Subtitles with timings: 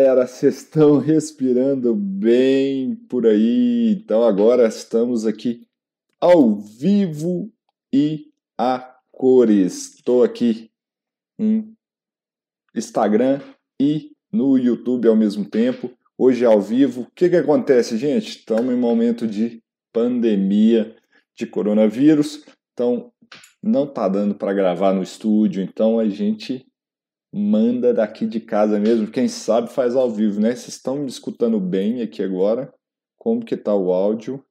[0.00, 3.96] galera, vocês estão respirando bem por aí.
[3.98, 5.66] Então agora estamos aqui
[6.20, 7.52] ao vivo
[7.92, 9.96] e a cores.
[9.96, 10.70] Estou aqui
[11.36, 11.74] em
[12.76, 13.40] Instagram
[13.80, 15.90] e no YouTube ao mesmo tempo.
[16.16, 17.00] Hoje ao vivo.
[17.00, 18.38] O que, que acontece, gente?
[18.38, 19.60] Estamos em momento de
[19.92, 20.94] pandemia
[21.36, 22.44] de coronavírus.
[22.72, 23.12] Então
[23.60, 25.60] não tá dando para gravar no estúdio.
[25.60, 26.64] Então a gente
[27.32, 29.10] manda daqui de casa mesmo.
[29.10, 30.50] Quem sabe faz ao vivo, né?
[30.50, 32.72] Vocês estão me escutando bem aqui agora?
[33.18, 34.44] Como que tá o áudio?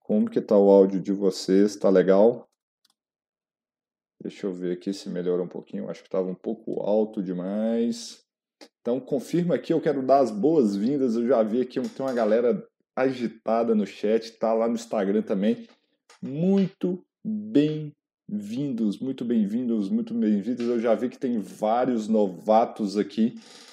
[0.00, 1.76] Como que tá o áudio de vocês?
[1.76, 2.48] Tá legal?
[4.20, 5.90] Deixa eu ver aqui se melhorou um pouquinho.
[5.90, 8.24] Acho que estava um pouco alto demais.
[8.80, 11.16] Então confirma aqui, eu quero dar as boas-vindas.
[11.16, 12.66] Eu já vi aqui tem uma galera
[12.96, 15.66] agitada no chat, tá lá no Instagram também.
[16.22, 17.92] Muito bem
[18.26, 20.66] Vindos, muito bem-vindos, muito bem-vindos.
[20.66, 23.32] Eu já vi que tem vários novatos aqui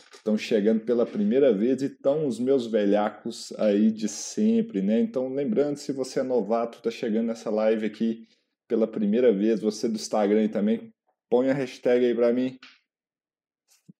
[0.10, 4.99] que estão chegando pela primeira vez e estão os meus velhacos aí de sempre, né?
[4.99, 8.27] Então, lembrando, se você é novato, está chegando nessa live aqui
[8.68, 10.93] pela primeira vez, você do Instagram também,
[11.30, 12.58] põe a hashtag aí para mim.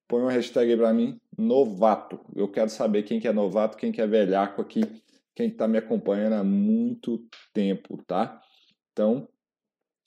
[0.06, 2.20] Põe uma hashtag aí para mim, novato.
[2.36, 4.82] Eu quero saber quem que é novato, quem que é velhaco aqui,
[5.34, 8.42] quem está me acompanhando há muito tempo, tá?
[8.92, 9.30] Então,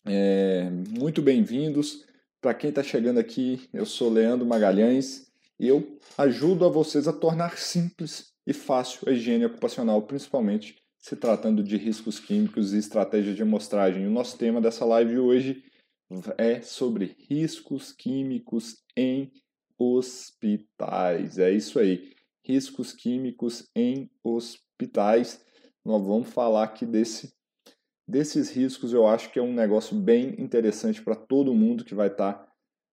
[0.07, 2.05] é, muito bem-vindos.
[2.41, 7.13] Para quem está chegando aqui, eu sou Leandro Magalhães e eu ajudo a vocês a
[7.13, 13.37] tornar simples e fácil a higiene ocupacional, principalmente se tratando de riscos químicos e estratégias
[13.37, 14.07] de amostragem.
[14.07, 15.65] O nosso tema dessa live hoje
[16.37, 19.33] é sobre riscos químicos em
[19.79, 21.39] hospitais.
[21.39, 25.45] É isso aí, riscos químicos em hospitais.
[25.85, 27.33] Nós vamos falar aqui desse
[28.07, 32.09] desses riscos eu acho que é um negócio bem interessante para todo mundo que vai
[32.09, 32.49] estar, tá,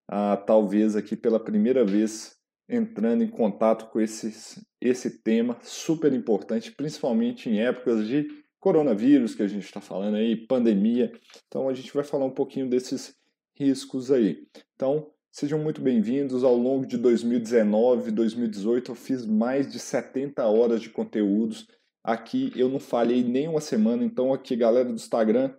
[0.08, 2.36] ah, talvez aqui pela primeira vez,
[2.68, 8.28] entrando em contato com esse, esse tema super importante, principalmente em épocas de
[8.60, 11.12] coronavírus que a gente está falando aí, pandemia.
[11.48, 13.16] Então a gente vai falar um pouquinho desses
[13.54, 14.48] riscos aí.
[14.76, 16.44] Então sejam muito bem-vindos.
[16.44, 21.68] Ao longo de 2019, 2018 eu fiz mais de 70 horas de conteúdos
[22.04, 25.54] Aqui eu não falhei nem uma semana, então aqui galera do Instagram,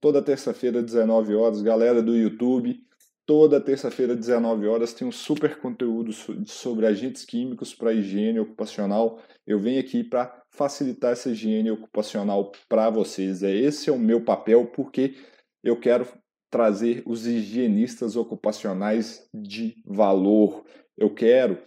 [0.00, 2.80] toda terça-feira 19 horas, galera do YouTube,
[3.26, 6.12] toda terça-feira 19 horas tem um super conteúdo
[6.46, 9.20] sobre agentes químicos para higiene ocupacional.
[9.46, 13.42] Eu venho aqui para facilitar essa higiene ocupacional para vocês.
[13.42, 15.14] É esse é o meu papel porque
[15.62, 16.06] eu quero
[16.50, 20.64] trazer os higienistas ocupacionais de valor.
[20.96, 21.62] Eu quero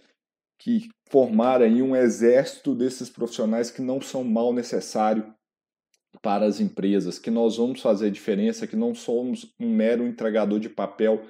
[0.58, 5.34] que formar aí um exército desses profissionais que não são mal necessário
[6.22, 10.70] para as empresas, que nós vamos fazer diferença, que não somos um mero entregador de
[10.70, 11.22] papel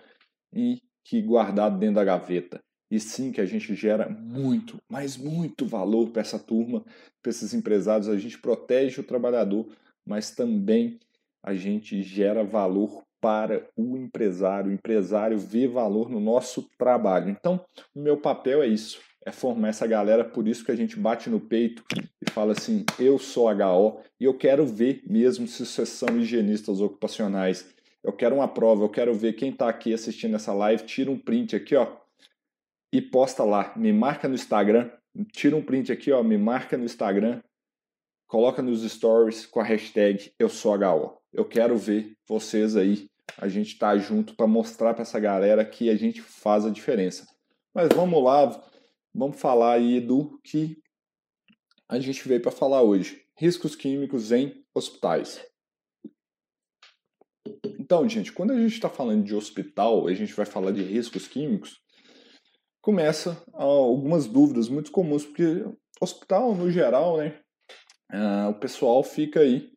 [0.54, 2.60] e que guardado dentro da gaveta.
[2.93, 6.84] E sim que a gente gera muito, mas muito valor para essa turma,
[7.20, 8.09] para esses empresários.
[8.09, 9.66] A gente protege o trabalhador,
[10.06, 11.00] mas também
[11.43, 14.70] a gente gera valor para o empresário.
[14.70, 17.31] O empresário vê valor no nosso trabalho.
[17.31, 20.99] Então, o meu papel é isso: é formar essa galera, por isso que a gente
[20.99, 21.84] bate no peito
[22.21, 26.81] e fala assim: eu sou HO e eu quero ver mesmo se vocês são higienistas
[26.81, 27.72] ocupacionais.
[28.03, 31.19] Eu quero uma prova, eu quero ver quem está aqui assistindo essa live, tira um
[31.19, 31.97] print aqui, ó,
[32.93, 33.72] e posta lá.
[33.77, 34.91] Me marca no Instagram,
[35.32, 37.41] tira um print aqui, ó, me marca no Instagram,
[38.27, 41.19] coloca nos stories com a hashtag eu sou HO.
[41.32, 43.09] Eu quero ver vocês aí.
[43.38, 47.27] A gente tá junto para mostrar para essa galera que a gente faz a diferença.
[47.72, 48.62] Mas vamos lá,
[49.15, 50.81] vamos falar aí do que
[51.89, 55.45] a gente veio para falar hoje: riscos químicos em hospitais.
[57.78, 61.28] Então, gente, quando a gente está falando de hospital, a gente vai falar de riscos
[61.28, 61.81] químicos,
[62.81, 65.65] começa algumas dúvidas muito comuns, porque
[66.00, 67.41] hospital, no geral, né,
[68.12, 69.73] uh, o pessoal fica aí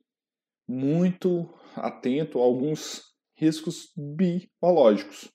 [0.67, 3.03] muito atento a alguns
[3.37, 5.29] riscos biológicos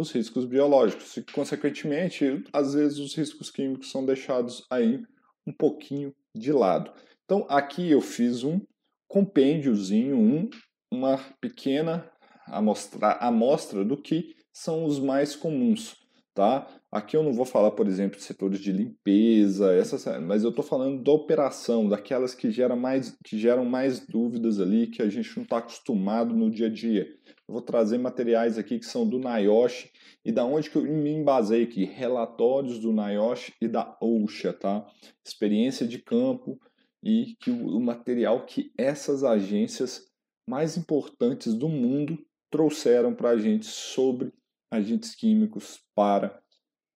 [0.00, 5.02] os riscos biológicos e, consequentemente, às vezes os riscos químicos são deixados aí
[5.46, 6.92] um pouquinho de lado.
[7.24, 8.60] Então, aqui eu fiz um
[9.08, 10.50] compêndiozinho, um,
[10.92, 12.10] uma pequena
[12.46, 15.96] amostra, amostra do que são os mais comuns,
[16.34, 16.66] tá?
[16.92, 20.64] Aqui eu não vou falar, por exemplo, de setores de limpeza, essas, mas eu estou
[20.64, 25.36] falando da operação, daquelas que geram, mais, que geram mais dúvidas ali, que a gente
[25.36, 27.06] não está acostumado no dia a dia.
[27.46, 29.88] Eu vou trazer materiais aqui que são do NIOSH
[30.24, 34.84] e da onde que eu me embasei aqui, relatórios do NIOSH e da OSHA, tá?
[35.24, 36.58] Experiência de campo
[37.04, 40.10] e que o, o material que essas agências
[40.44, 42.18] mais importantes do mundo
[42.50, 44.32] trouxeram para a gente sobre
[44.72, 46.42] agentes químicos para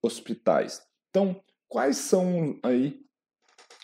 [0.05, 0.83] hospitais.
[1.11, 3.01] Então, quais são aí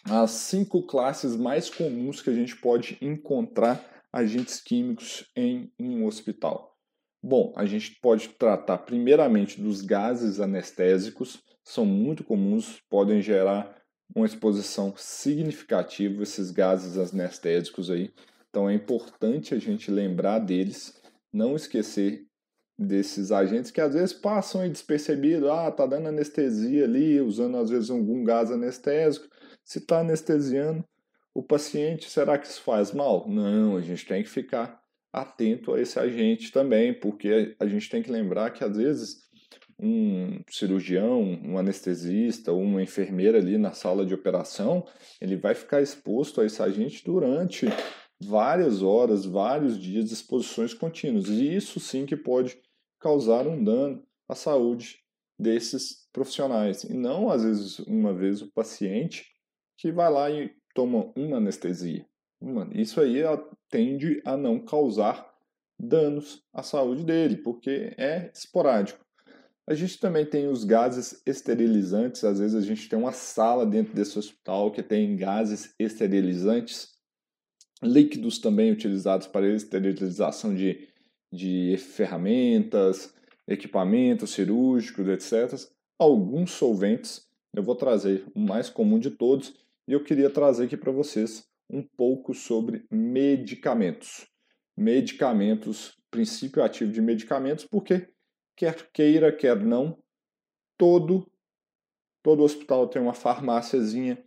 [0.05, 6.77] as cinco classes mais comuns que a gente pode encontrar agentes químicos em um hospital?
[7.23, 13.77] Bom, a gente pode tratar primeiramente dos gases anestésicos, são muito comuns, podem gerar
[14.15, 18.13] uma exposição significativa esses gases anestésicos aí.
[18.49, 21.01] Então é importante a gente lembrar deles,
[21.33, 22.27] não esquecer
[22.81, 27.91] desses agentes que às vezes passam despercebido, ah, tá dando anestesia ali, usando às vezes
[27.91, 29.29] algum gás anestésico.
[29.63, 30.83] Se está anestesiando
[31.35, 33.29] o paciente, será que isso faz mal?
[33.29, 34.81] Não, a gente tem que ficar
[35.13, 39.29] atento a esse agente também, porque a gente tem que lembrar que às vezes
[39.79, 44.87] um cirurgião, um anestesista uma enfermeira ali na sala de operação,
[45.21, 47.67] ele vai ficar exposto a esse agente durante
[48.19, 51.29] várias horas, vários dias exposições contínuas.
[51.29, 52.59] E isso sim que pode
[53.01, 55.01] causar um dano à saúde
[55.39, 56.85] desses profissionais.
[56.85, 59.27] E não, às vezes, uma vez o paciente
[59.77, 62.07] que vai lá e toma uma anestesia.
[62.75, 63.23] Isso aí
[63.69, 65.31] tende a não causar
[65.79, 69.05] danos à saúde dele, porque é esporádico.
[69.67, 73.95] A gente também tem os gases esterilizantes, às vezes a gente tem uma sala dentro
[73.95, 76.95] desse hospital que tem gases esterilizantes,
[77.83, 80.89] líquidos também utilizados para esterilização de,
[81.33, 83.15] de ferramentas,
[83.47, 85.71] equipamentos cirúrgicos, etc.
[85.99, 89.55] Alguns solventes, eu vou trazer o mais comum de todos,
[89.87, 94.27] e eu queria trazer aqui para vocês um pouco sobre medicamentos.
[94.77, 98.09] Medicamentos, princípio ativo de medicamentos, porque
[98.57, 99.99] quer queira, quer não,
[100.77, 101.31] todo
[102.23, 104.23] todo hospital tem uma farmáciazinha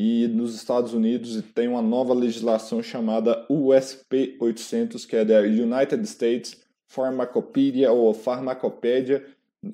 [0.00, 6.00] e nos Estados Unidos tem uma nova legislação chamada USP 800, que é da United
[6.04, 6.56] States
[6.86, 9.26] Pharmacopedia ou Farmacopédia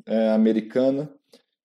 [0.07, 1.13] é, americana,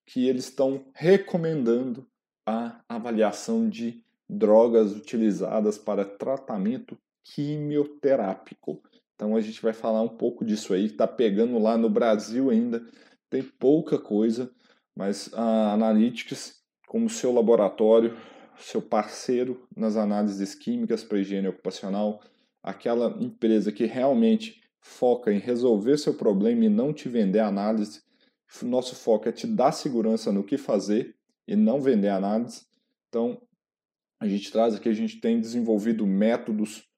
[0.05, 2.05] que eles estão recomendando
[2.45, 8.83] a avaliação de drogas utilizadas para tratamento quimioterápico.
[9.15, 12.85] Então a gente vai falar um pouco disso aí, está pegando lá no Brasil ainda,
[13.29, 14.51] tem pouca coisa,
[14.93, 18.17] mas a Analytics, como seu laboratório,
[18.59, 22.21] seu parceiro nas análises químicas para higiene ocupacional,
[22.61, 28.01] aquela empresa que realmente foca em resolver seu problema e não te vender análise,
[28.63, 31.15] nosso foco é te dar segurança no que fazer
[31.47, 32.65] e não vender análise.
[33.07, 33.41] Então,
[34.19, 36.89] a gente traz aqui, a gente tem desenvolvido métodos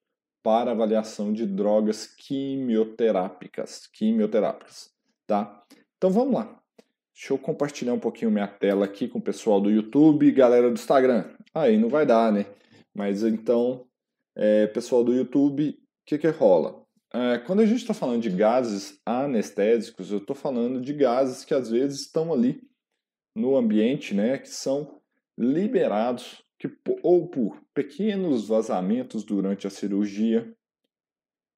[0.42, 4.92] para avaliação de drogas quimioterápicas, quimioterápicas,
[5.28, 5.64] tá?
[5.98, 6.60] Então vamos lá.
[7.14, 10.68] Deixa eu compartilhar um pouquinho minha tela aqui com o pessoal do YouTube e galera
[10.68, 11.30] do Instagram.
[11.54, 12.46] Aí não vai dar, né?
[12.94, 13.86] Mas então,
[14.36, 15.76] é, pessoal do YouTube, o
[16.06, 16.82] que que rola?
[17.14, 21.54] É, quando a gente está falando de gases anestésicos, eu estou falando de gases que
[21.54, 22.62] às vezes estão ali
[23.36, 25.02] no ambiente, né, que são
[25.38, 26.70] liberados que,
[27.02, 30.54] ou por pequenos vazamentos durante a cirurgia,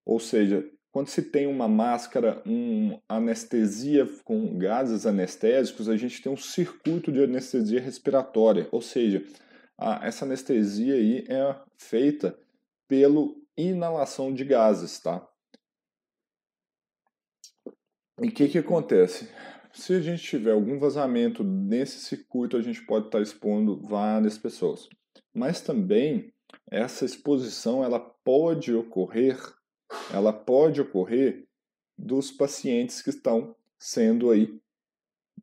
[0.05, 6.31] ou seja, quando se tem uma máscara, uma anestesia com gases anestésicos, a gente tem
[6.31, 9.25] um circuito de anestesia respiratória, ou seja,
[9.77, 12.37] a, essa anestesia aí é feita
[12.87, 15.27] pelo inalação de gases, tá?
[18.21, 19.29] E o que, que acontece?
[19.73, 24.87] se a gente tiver algum vazamento nesse circuito, a gente pode estar expondo várias pessoas.
[25.33, 26.31] Mas também
[26.69, 29.39] essa exposição ela pode ocorrer,
[30.13, 31.47] ela pode ocorrer
[31.97, 34.59] dos pacientes que estão sendo aí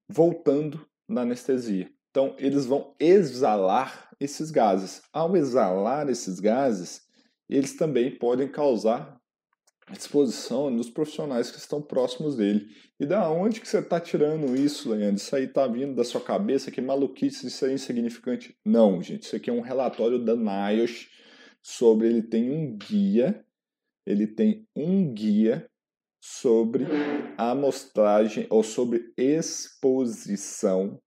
[0.08, 1.92] voltando na anestesia.
[2.10, 5.02] Então, eles vão exalar esses gases.
[5.12, 7.02] Ao exalar esses gases,
[7.48, 9.18] eles também podem causar
[9.92, 12.68] exposição nos profissionais que estão próximos dele.
[12.98, 15.16] E da onde que você está tirando isso, Leandro?
[15.16, 16.70] Isso aí está vindo da sua cabeça?
[16.70, 18.56] Que maluquice, isso é insignificante?
[18.64, 19.24] Não, gente.
[19.24, 21.08] Isso aqui é um relatório da NIOSH
[21.62, 22.08] sobre...
[22.08, 23.44] Ele tem um guia,
[24.06, 25.68] ele tem um guia
[26.22, 26.86] sobre
[27.36, 31.00] amostragem ou sobre exposição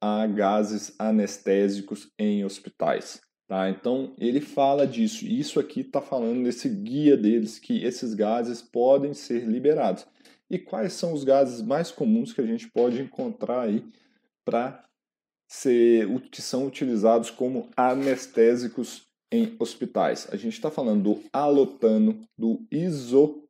[0.00, 3.20] a gases anestésicos em hospitais.
[3.50, 3.68] Tá?
[3.68, 5.26] Então ele fala disso.
[5.26, 10.06] Isso aqui está falando nesse guia deles que esses gases podem ser liberados.
[10.48, 13.84] E quais são os gases mais comuns que a gente pode encontrar aí
[14.44, 14.84] para
[15.48, 19.02] ser que são utilizados como anestésicos
[19.32, 20.28] em hospitais?
[20.30, 23.42] A gente está falando do alotano, do iso,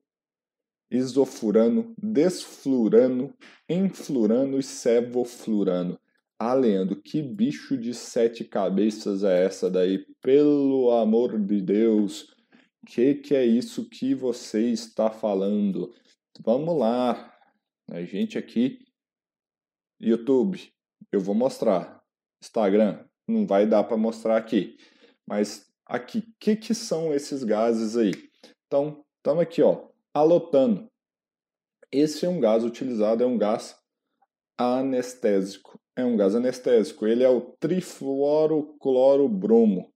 [0.91, 3.35] isofurano, desflurano,
[3.69, 6.00] enflurano e sevoflurano.
[6.43, 10.07] Ah, Leandro, que bicho de sete cabeças é essa daí?
[10.23, 12.35] Pelo amor de Deus,
[12.87, 15.95] que que é isso que você está falando?
[16.43, 17.31] Vamos lá,
[17.91, 18.79] a gente aqui,
[20.01, 20.73] YouTube,
[21.13, 22.03] eu vou mostrar.
[22.43, 23.05] Instagram.
[23.29, 24.79] Não vai dar para mostrar aqui.
[25.29, 28.13] Mas aqui, que, que são esses gases aí?
[28.67, 30.91] Então, estamos aqui, ó, alotano.
[31.93, 33.79] Esse é um gás utilizado, é um gás
[34.57, 35.80] anestésico.
[35.97, 37.07] É um gás anestésico.
[37.07, 39.93] Ele é o trifluoroclorobromo.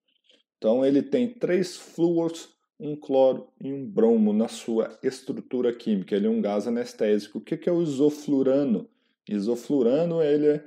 [0.59, 6.17] Então, ele tem três flúors, um cloro e um bromo na sua estrutura química.
[6.17, 7.39] Ele é um gás anestésico.
[7.39, 8.89] O que é o isoflurano?
[9.29, 10.65] Isoflurano ele é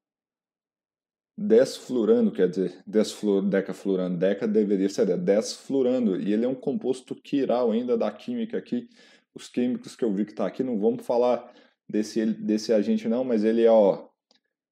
[1.38, 7.72] Desflurano, quer dizer, desflur, decaflurano, deca deveria ser desflurano, e ele é um composto quiral
[7.72, 8.88] ainda da química aqui.
[9.34, 11.52] Os químicos que eu vi que tá aqui, não vamos falar
[11.86, 14.08] desse, desse agente não, mas ele é, ó,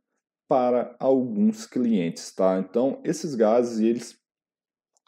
[0.49, 2.61] para alguns clientes, tá?
[2.61, 4.17] Então, esses gases eles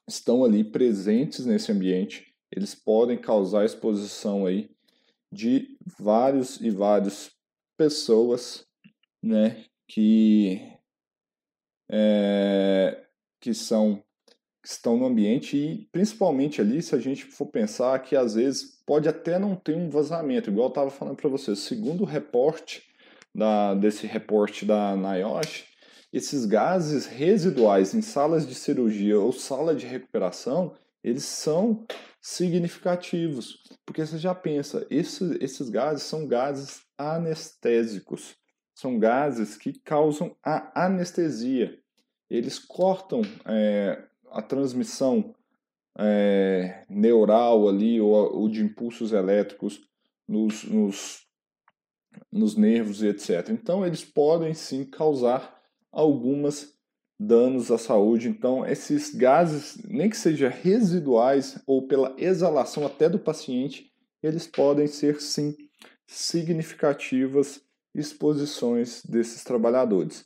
[0.09, 4.69] estão ali presentes nesse ambiente, eles podem causar exposição aí
[5.33, 7.31] de vários e várias
[7.76, 8.67] pessoas,
[9.23, 10.61] né, que
[11.91, 13.05] é,
[13.41, 14.03] que são
[14.63, 18.83] que estão no ambiente e principalmente ali se a gente for pensar que às vezes
[18.85, 22.83] pode até não ter um vazamento, igual eu estava falando para vocês, segundo o reporte
[23.35, 25.65] da, desse reporte da NIOSH,
[26.13, 31.87] esses gases residuais em salas de cirurgia ou sala de recuperação, eles são
[32.21, 33.63] significativos.
[33.87, 38.35] Porque você já pensa, esses, esses gases são gases anestésicos.
[38.79, 41.77] São gases que causam a anestesia.
[42.31, 45.35] Eles cortam é, a transmissão
[45.99, 49.81] é, neural ali ou, ou, de impulsos elétricos
[50.29, 51.27] nos, nos,
[52.31, 53.49] nos nervos e etc.
[53.49, 56.73] Então, eles podem sim causar algumas
[57.19, 58.29] danos à saúde.
[58.29, 63.91] Então, esses gases, nem que sejam residuais ou pela exalação até do paciente,
[64.23, 65.57] eles podem ser sim
[66.07, 67.67] significativas
[67.99, 70.25] exposições desses trabalhadores.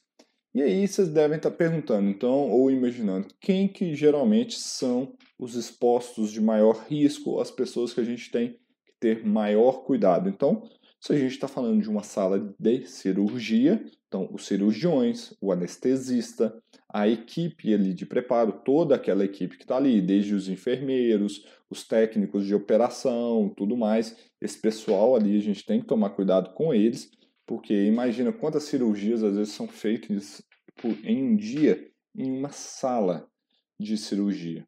[0.55, 6.31] E aí vocês devem estar perguntando, então, ou imaginando, quem que geralmente são os expostos
[6.31, 10.29] de maior risco, as pessoas que a gente tem que ter maior cuidado.
[10.29, 10.63] Então,
[11.01, 16.55] se a gente está falando de uma sala de cirurgia, então os cirurgiões, o anestesista,
[16.93, 21.83] a equipe ali de preparo, toda aquela equipe que está ali, desde os enfermeiros, os
[21.83, 26.75] técnicos de operação, tudo mais, esse pessoal ali a gente tem que tomar cuidado com
[26.75, 27.11] eles,
[27.47, 30.43] porque imagina quantas cirurgias às vezes são feitas
[31.05, 33.29] em um dia em uma sala
[33.79, 34.67] de cirurgia.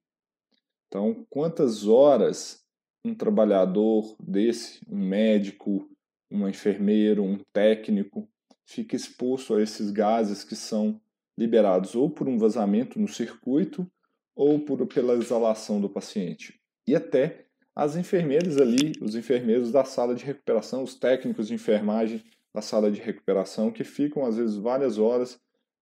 [0.89, 2.65] Então, quantas horas
[3.05, 5.89] um trabalhador desse, um médico,
[6.31, 8.29] um enfermeiro, um técnico,
[8.65, 11.01] fica exposto a esses gases que são
[11.37, 13.87] liberados ou por um vazamento no circuito
[14.35, 16.59] ou por, pela exalação do paciente.
[16.89, 22.23] E até as enfermeiras ali, os enfermeiros da sala de recuperação, os técnicos de enfermagem
[22.55, 25.41] da sala de recuperação, que ficam às vezes várias horas,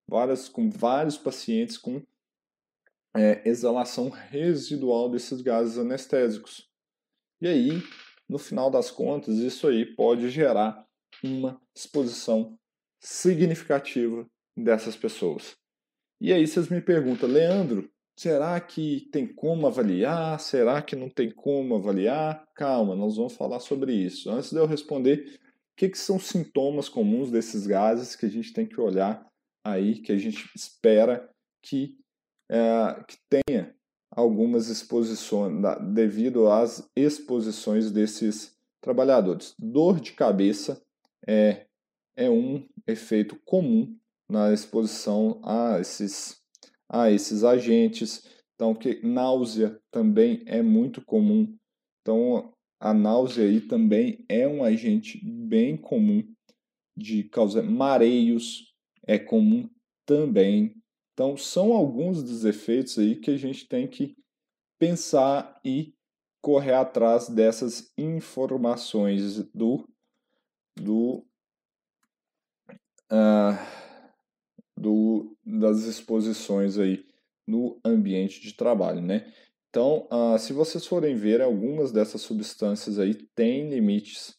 [0.09, 2.03] várias com vários pacientes com
[3.15, 6.71] é, exalação residual desses gases anestésicos.
[7.41, 7.83] E aí
[8.33, 10.87] no final das contas, isso aí pode gerar
[11.23, 12.59] uma exposição
[12.99, 14.27] significativa
[14.57, 15.55] dessas pessoas.
[16.21, 20.41] E aí vocês me perguntam, Leandro, será que tem como avaliar?
[20.41, 22.47] Será que não tem como avaliar?
[22.55, 24.31] Calma, nós vamos falar sobre isso.
[24.31, 25.39] Antes de eu responder,
[25.73, 29.27] o que, que são sintomas comuns desses gases que a gente tem que olhar
[29.65, 31.31] aí, que a gente espera
[31.63, 31.99] que,
[32.51, 33.75] é, que tenha
[34.11, 35.55] algumas exposições,
[35.95, 39.55] devido às exposições desses trabalhadores.
[39.59, 40.83] Dor de cabeça
[41.27, 41.67] é,
[42.15, 43.97] é um efeito comum
[44.29, 46.43] na exposição a esses,
[46.89, 48.27] a esses agentes.
[48.55, 51.57] Então, que náusea também é muito comum.
[52.01, 52.53] Então,
[52.83, 56.29] a náusea aí também é um agente bem comum
[56.97, 58.75] de causar mareios,
[59.07, 59.71] é comum
[60.05, 60.75] também.
[61.13, 64.17] Então, são alguns dos efeitos aí que a gente tem que
[64.81, 65.95] pensar e
[66.41, 69.89] correr atrás dessas informações do,
[70.75, 71.25] do,
[73.13, 73.55] uh,
[74.77, 77.07] do, das exposições aí
[77.47, 79.33] no ambiente de trabalho, né?
[79.73, 84.35] Então, uh, se vocês forem ver, algumas dessas substâncias aí têm limites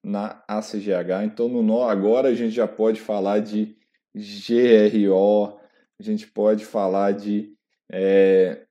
[0.00, 1.24] na ACGH.
[1.24, 3.76] Então, no nó, agora a gente já pode falar de
[4.14, 5.58] GRO,
[5.98, 7.52] a gente pode falar de
[7.90, 8.64] é,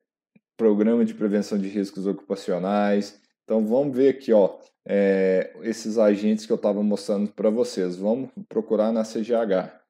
[0.56, 3.20] Programa de Prevenção de Riscos Ocupacionais.
[3.44, 4.58] Então, vamos ver aqui, ó,
[4.88, 7.98] é, esses agentes que eu estava mostrando para vocês.
[7.98, 9.82] Vamos procurar na CGH.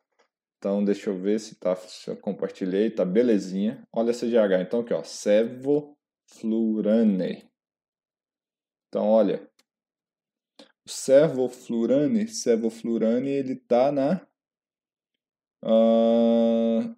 [0.57, 3.83] Então, deixa eu ver se, tá, se eu compartilhei, tá belezinha.
[3.93, 4.63] Olha a CGH.
[4.63, 5.03] Então, aqui, ó,
[6.27, 7.49] Sevoflurane.
[8.87, 9.49] Então, olha,
[10.85, 14.27] o Sevoflurane, Sevoflurane, ele tá na...
[15.63, 16.95] Uh,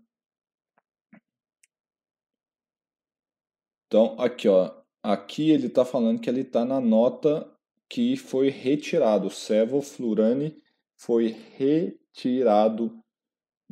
[3.87, 7.49] então, aqui, ó, aqui ele está falando que ele está na nota
[7.89, 9.27] que foi retirado.
[9.27, 10.61] O Sevoflurane
[10.97, 13.01] foi retirado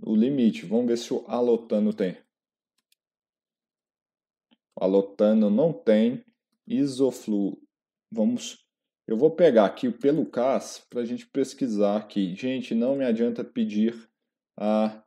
[0.01, 0.65] o limite.
[0.65, 2.24] Vamos ver se o alotano tem.
[4.75, 6.25] O alotano não tem.
[6.67, 7.57] Isoflu.
[8.11, 8.65] Vamos.
[9.07, 12.33] Eu vou pegar aqui pelo CAS para a gente pesquisar aqui.
[12.35, 14.09] Gente, não me adianta pedir
[14.57, 15.03] a,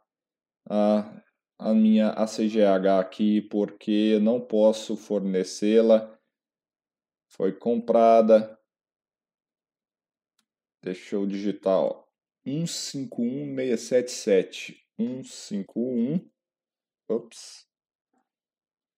[0.69, 1.23] a,
[1.59, 6.17] a minha ACGH aqui porque não posso fornecê-la.
[7.29, 8.57] Foi comprada.
[10.83, 12.05] Deixa eu digitar, ó.
[12.47, 14.87] 151677.
[14.97, 16.31] 151.
[17.09, 17.68] Ops.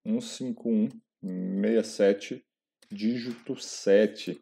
[0.04, 2.44] 15167,
[2.90, 4.38] dígito 7.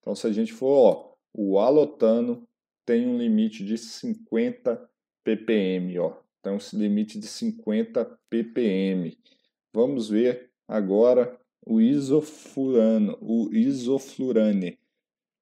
[0.00, 2.46] Então, se a gente for, ó, o alotano
[2.84, 4.88] tem um limite de 50
[5.24, 6.22] ppm, ó.
[6.40, 9.18] Então, esse limite de 50 ppm.
[9.74, 14.78] Vamos ver agora o isofurano, o isoflurane.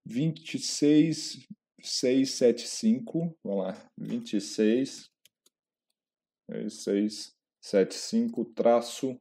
[0.07, 1.47] 26
[1.81, 5.11] 675, vamos lá, 26
[6.49, 9.21] 675 traço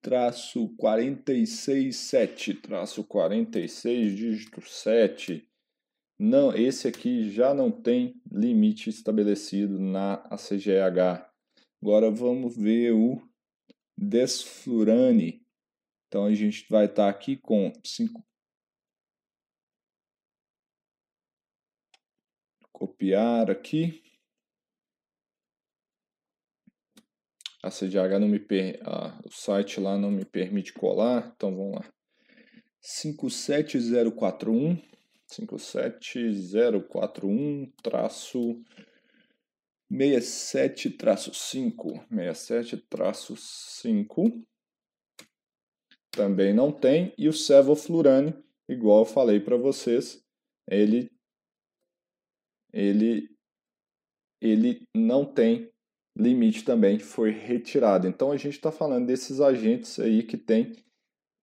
[0.00, 5.46] traço 467 traço 46 dígito 7
[6.18, 11.26] não esse aqui já não tem limite estabelecido na ACGH
[11.82, 13.30] agora vamos ver o
[14.00, 15.46] desflurane.
[16.08, 18.24] Então a gente vai estar tá aqui com 5
[22.72, 24.02] copiar aqui.
[27.62, 28.80] A CDH não me per...
[28.82, 31.84] Ah, o site lá não me permite colar, então vamos lá.
[32.80, 34.80] 57041
[35.26, 38.58] 57041 traço
[39.90, 44.42] 67 traço 5 67 traço 5
[46.10, 48.32] também não tem e o sevoflurane
[48.68, 50.24] igual eu falei para vocês
[50.68, 51.10] ele
[52.72, 53.28] ele,
[54.40, 55.69] ele não tem
[56.20, 58.06] limite também, foi retirado.
[58.06, 60.72] Então a gente está falando desses agentes aí que tem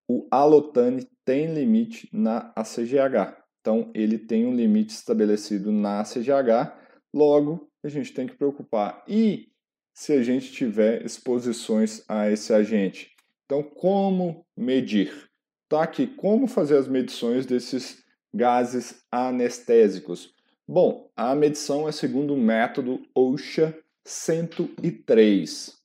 [0.10, 3.36] o alotane tem limite na ACGH.
[3.60, 6.74] Então ele tem um limite estabelecido na ACGH,
[7.13, 9.04] logo a gente tem que preocupar.
[9.08, 9.50] E
[9.94, 13.12] se a gente tiver exposições a esse agente?
[13.46, 15.30] Então como medir?
[15.68, 18.02] Tá aqui como fazer as medições desses
[18.34, 20.34] gases anestésicos.
[20.66, 25.76] Bom, a medição é segundo o método OSHA 103.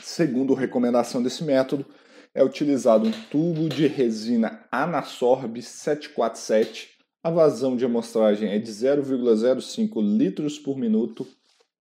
[0.00, 1.84] Segundo recomendação desse método,
[2.34, 6.96] é utilizado um tubo de resina Anasorb 747.
[7.22, 11.26] A vazão de amostragem é de 0,05 litros por minuto.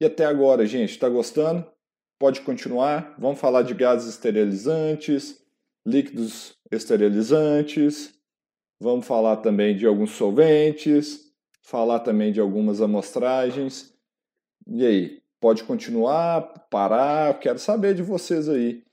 [0.00, 1.66] E até agora, gente, está gostando?
[2.18, 3.14] Pode continuar.
[3.18, 5.38] Vamos falar de gases esterilizantes,
[5.86, 8.14] líquidos esterilizantes.
[8.80, 11.30] Vamos falar também de alguns solventes,
[11.62, 13.94] falar também de algumas amostragens.
[14.66, 17.38] E aí, pode continuar, parar?
[17.40, 18.84] Quero saber de vocês aí.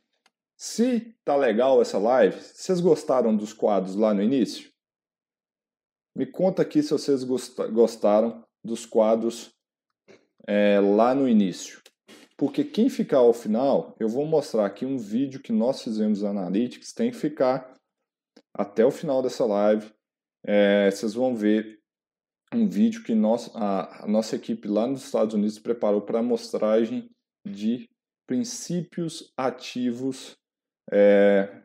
[0.56, 4.72] Se tá legal essa live, vocês gostaram dos quadros lá no início?
[6.16, 9.54] Me conta aqui se vocês gostaram dos quadros
[10.48, 11.80] é, lá no início.
[12.36, 16.94] Porque quem ficar ao final, eu vou mostrar aqui um vídeo que nós fizemos Analytics,
[16.94, 17.76] tem que ficar
[18.54, 19.92] até o final dessa live.
[20.44, 21.77] É, vocês vão ver
[22.54, 27.10] um vídeo que nós, a, a nossa equipe lá nos Estados Unidos preparou para amostragem
[27.46, 27.90] de
[28.26, 30.38] princípios ativos,
[30.92, 31.62] é,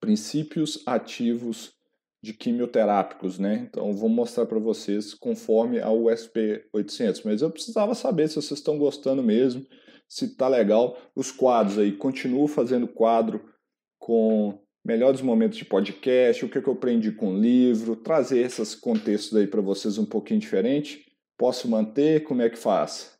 [0.00, 1.76] princípios ativos
[2.22, 3.66] de quimioterápicos, né?
[3.68, 8.58] Então vou mostrar para vocês conforme a USP 800, mas eu precisava saber se vocês
[8.58, 9.66] estão gostando mesmo,
[10.08, 10.98] se tá legal.
[11.14, 13.54] Os quadros aí, continuo fazendo quadro
[13.98, 19.36] com melhores momentos de podcast, o que, eu aprendi com o livro, trazer esses contextos
[19.36, 21.04] aí para vocês um pouquinho diferente.
[21.36, 22.24] Posso manter?
[22.24, 23.18] Como é que faz?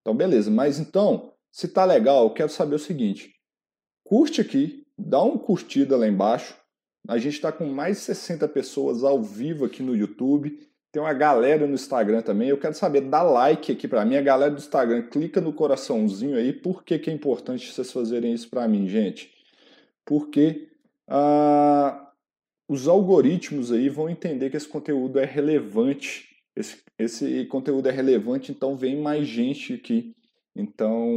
[0.00, 0.50] Então, beleza.
[0.50, 3.34] Mas então, se tá legal, eu quero saber o seguinte:
[4.04, 6.56] curte aqui, dá uma curtida lá embaixo,
[7.06, 10.58] a gente está com mais de 60 pessoas ao vivo aqui no YouTube.
[10.90, 12.48] Tem uma galera no Instagram também.
[12.48, 14.16] Eu quero saber, dá like aqui para mim.
[14.16, 16.52] A galera do Instagram, clica no coraçãozinho aí.
[16.52, 19.30] Por que, que é importante vocês fazerem isso para mim, gente?
[20.04, 20.68] Porque
[21.08, 22.12] ah,
[22.68, 26.28] os algoritmos aí vão entender que esse conteúdo é relevante.
[26.56, 30.14] Esse, esse conteúdo é relevante, então vem mais gente aqui.
[30.56, 31.10] Então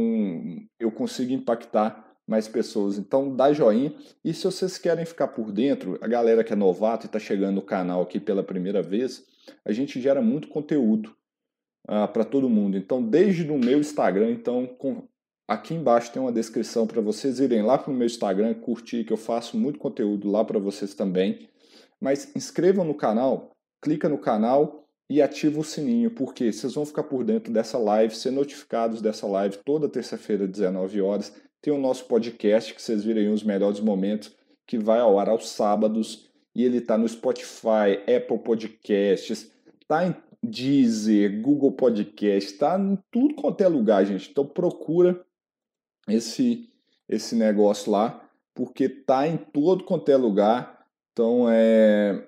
[0.78, 2.98] eu consigo impactar mais pessoas.
[2.98, 3.94] Então dá joinha.
[4.24, 7.54] E se vocês querem ficar por dentro, a galera que é novato e está chegando
[7.54, 9.24] no canal aqui pela primeira vez,
[9.64, 11.10] a gente gera muito conteúdo
[11.88, 12.76] uh, ah, para todo mundo.
[12.76, 15.08] Então desde no meu Instagram, então com,
[15.48, 19.12] aqui embaixo tem uma descrição para vocês irem lá para o meu Instagram, curtir que
[19.12, 21.48] eu faço muito conteúdo lá para vocês também.
[21.98, 27.04] Mas inscrevam no canal, clica no canal e ativa o sininho, porque vocês vão ficar
[27.04, 31.34] por dentro dessa live, ser notificados dessa live toda terça-feira, 19 horas.
[31.62, 35.30] Tem o nosso podcast, que vocês viram aí os melhores momentos, que vai ao ar
[35.30, 36.28] aos sábados.
[36.54, 39.50] E ele está no Spotify, Apple Podcasts,
[39.88, 44.30] tá em Deezer, Google Podcast, tá em tudo quanto é lugar, gente.
[44.30, 45.24] Então procura
[46.08, 46.68] esse,
[47.08, 50.86] esse negócio lá, porque tá em todo quanto é lugar.
[51.12, 52.24] Então é,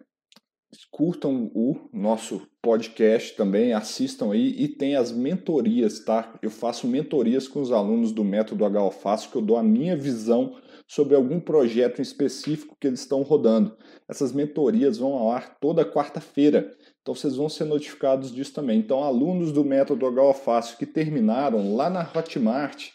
[0.90, 6.34] curtam o nosso podcast também, assistam aí e tem as mentorias, tá?
[6.42, 10.56] Eu faço mentorias com os alunos do método HO que eu dou a minha visão
[10.86, 13.76] sobre algum projeto específico que eles estão rodando.
[14.08, 18.78] Essas mentorias vão ao ar toda quarta-feira, então vocês vão ser notificados disso também.
[18.78, 22.90] Então, alunos do método HO que terminaram lá na Hotmart,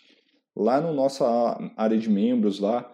[0.55, 1.25] lá no nossa
[1.75, 2.91] área de membros lá,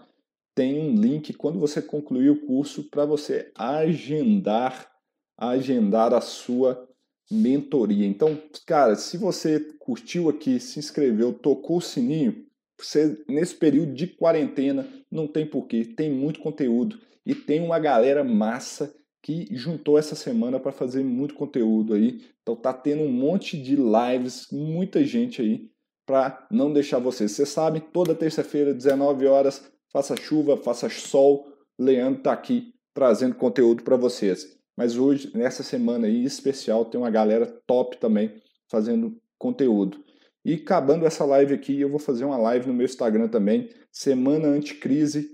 [0.55, 4.91] tem um link quando você concluir o curso para você agendar
[5.37, 6.87] agendar a sua
[7.31, 8.05] mentoria.
[8.05, 12.45] Então, cara, se você curtiu aqui, se inscreveu, tocou o sininho,
[12.77, 18.23] você nesse período de quarentena não tem porquê, tem muito conteúdo e tem uma galera
[18.23, 18.93] massa
[19.23, 22.21] que juntou essa semana para fazer muito conteúdo aí.
[22.41, 25.71] Então tá tendo um monte de lives, muita gente aí
[26.05, 27.31] para não deixar vocês.
[27.31, 31.47] Você sabe, toda terça-feira, 19 horas, faça chuva, faça sol,
[31.79, 34.57] Leandro tá aqui trazendo conteúdo para vocês.
[34.77, 40.03] Mas hoje, nessa semana aí especial, tem uma galera top também fazendo conteúdo.
[40.43, 44.47] E acabando essa live aqui, eu vou fazer uma live no meu Instagram também, Semana
[44.47, 45.29] Anticrise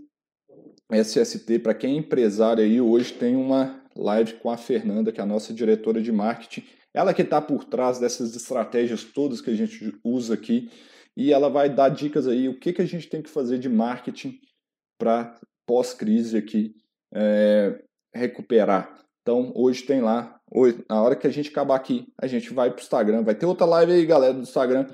[0.91, 1.59] SST.
[1.59, 5.27] Para quem é empresário aí, hoje tem uma live com a Fernanda, que é a
[5.27, 6.65] nossa diretora de marketing.
[6.97, 10.71] Ela que está por trás dessas estratégias todas que a gente usa aqui.
[11.15, 13.69] E ela vai dar dicas aí, o que, que a gente tem que fazer de
[13.69, 14.39] marketing
[14.99, 16.75] para pós-crise aqui
[17.13, 18.99] é, recuperar.
[19.21, 20.39] Então, hoje tem lá.
[20.51, 23.21] Hoje, na hora que a gente acabar aqui, a gente vai para o Instagram.
[23.21, 24.87] Vai ter outra live aí, galera, do Instagram.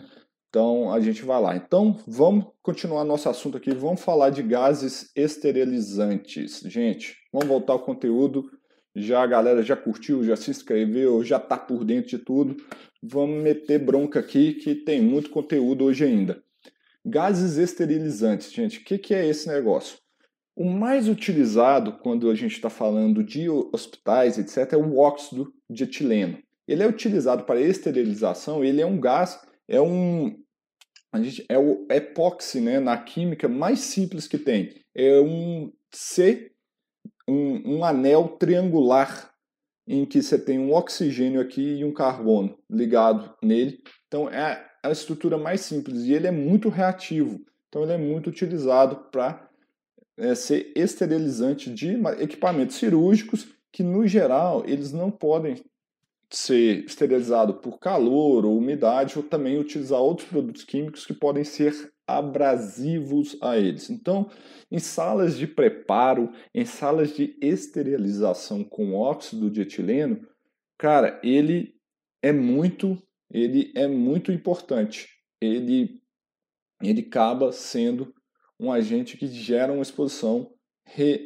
[0.49, 1.55] Então, a gente vai lá.
[1.55, 3.73] Então, vamos continuar nosso assunto aqui.
[3.73, 6.59] Vamos falar de gases esterilizantes.
[6.65, 8.43] Gente, vamos voltar ao conteúdo.
[8.95, 12.57] Já a galera já curtiu, já se inscreveu, já está por dentro de tudo.
[13.01, 16.43] Vamos meter bronca aqui que tem muito conteúdo hoje ainda.
[17.05, 18.79] Gases esterilizantes, gente.
[18.79, 19.97] O que, que é esse negócio?
[20.55, 25.83] O mais utilizado quando a gente está falando de hospitais, etc., é o óxido de
[25.83, 26.37] etileno.
[26.67, 30.37] Ele é utilizado para esterilização, ele é um gás, é um,
[31.11, 34.73] a gente é o epóxi, né, na química mais simples que tem.
[34.95, 36.52] É um C,
[37.27, 39.33] um, um anel triangular
[39.87, 43.81] em que você tem um oxigênio aqui e um carbono ligado nele.
[44.07, 47.41] Então é a estrutura mais simples e ele é muito reativo.
[47.67, 49.49] Então ele é muito utilizado para
[50.17, 55.63] é, ser esterilizante de equipamentos cirúrgicos que no geral eles não podem
[56.29, 61.92] ser esterilizado por calor ou umidade, ou também utilizar outros produtos químicos que podem ser
[62.07, 63.89] abrasivos a eles.
[63.89, 64.29] Então,
[64.71, 70.27] em salas de preparo, em salas de esterilização com óxido de etileno,
[70.77, 71.75] cara, ele
[72.21, 75.09] é muito, ele é muito importante.
[75.41, 76.01] Ele
[76.81, 78.13] ele acaba sendo
[78.59, 80.53] um agente que gera uma exposição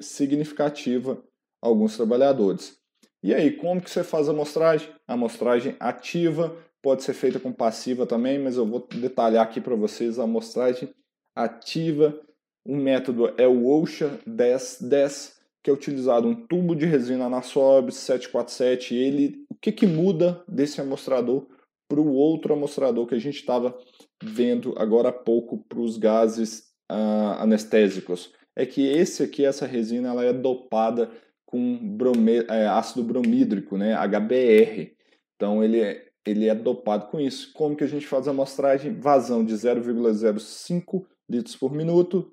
[0.02, 1.24] significativa
[1.62, 2.78] a alguns trabalhadores.
[3.24, 4.90] E aí, como que você faz a amostragem?
[5.08, 9.76] A amostragem ativa pode ser feita com passiva também, mas eu vou detalhar aqui para
[9.76, 10.90] vocês a amostragem
[11.36, 12.20] ativa.
[12.66, 17.92] O método é o OSHA 1010, que é utilizado um tubo de resina na SOB
[17.92, 18.96] 747.
[18.96, 21.48] Ele, o que, que muda desse amostrador
[21.88, 23.78] para o outro amostrador que a gente estava
[24.22, 28.34] vendo agora há pouco para os gases uh, anestésicos?
[28.56, 31.12] É que esse aqui, essa resina, ela é dopada
[31.46, 34.92] com brome, é, ácido bromídrico, né, HBr.
[35.36, 37.54] Então ele é, ele é dopado com isso.
[37.54, 39.00] Como que a gente faz a amostragem?
[39.00, 42.32] Vazão de 0,05 litros por minuto,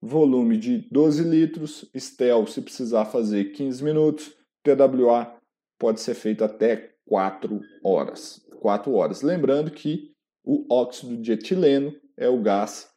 [0.00, 5.36] volume de 12 litros, STEL se precisar fazer 15 minutos, TWA
[5.78, 8.40] pode ser feito até 4 horas.
[8.60, 9.22] 4 horas.
[9.22, 10.12] Lembrando que
[10.44, 12.90] o óxido de etileno é o gás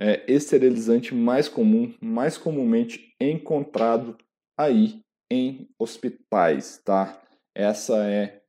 [0.00, 4.16] é, esterilizante mais comum, mais comumente encontrado
[4.56, 7.20] aí em hospitais, tá?
[7.54, 8.42] Essa é,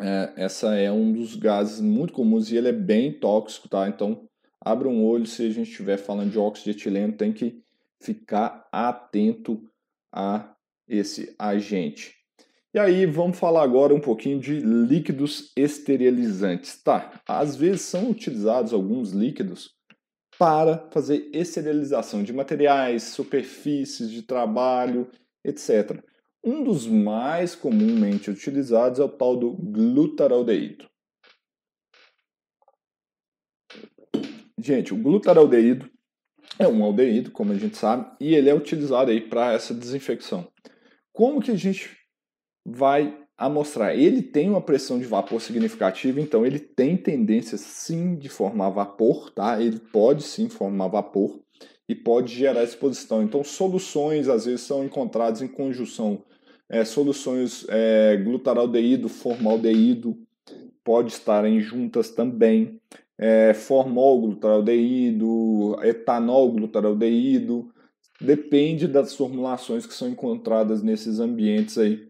[0.00, 3.88] é, essa é um dos gases muito comuns e ele é bem tóxico, tá?
[3.88, 4.28] Então,
[4.60, 7.62] abra um olho se a gente estiver falando de óxido de etileno, tem que
[8.00, 9.62] ficar atento
[10.12, 10.54] a
[10.86, 12.16] esse agente.
[12.72, 16.80] E aí, vamos falar agora um pouquinho de líquidos esterilizantes.
[16.82, 19.76] Tá, às vezes são utilizados alguns líquidos
[20.38, 25.10] para fazer esterilização de materiais, superfícies de trabalho,
[25.44, 26.00] etc.
[26.42, 30.88] Um dos mais comumente utilizados é o tal do glutaraldeído.
[34.58, 35.90] Gente, o glutaraldeído
[36.58, 40.50] é um aldeído, como a gente sabe, e ele é utilizado aí para essa desinfecção.
[41.12, 41.96] Como que a gente
[42.66, 43.96] vai amostrar?
[43.96, 49.30] Ele tem uma pressão de vapor significativa, então ele tem tendência sim de formar vapor,
[49.30, 49.60] tá?
[49.60, 51.40] Ele pode sim formar vapor
[51.88, 53.22] e pode gerar exposição.
[53.22, 56.24] Então, soluções às vezes são encontradas em conjunção.
[56.70, 60.18] É, soluções é, glutaraldeído, formaldeído,
[60.84, 62.80] pode estarem juntas também.
[63.18, 67.72] É, formol glutaraldeído, etanol glutaraldeído,
[68.20, 72.08] depende das formulações que são encontradas nesses ambientes aí,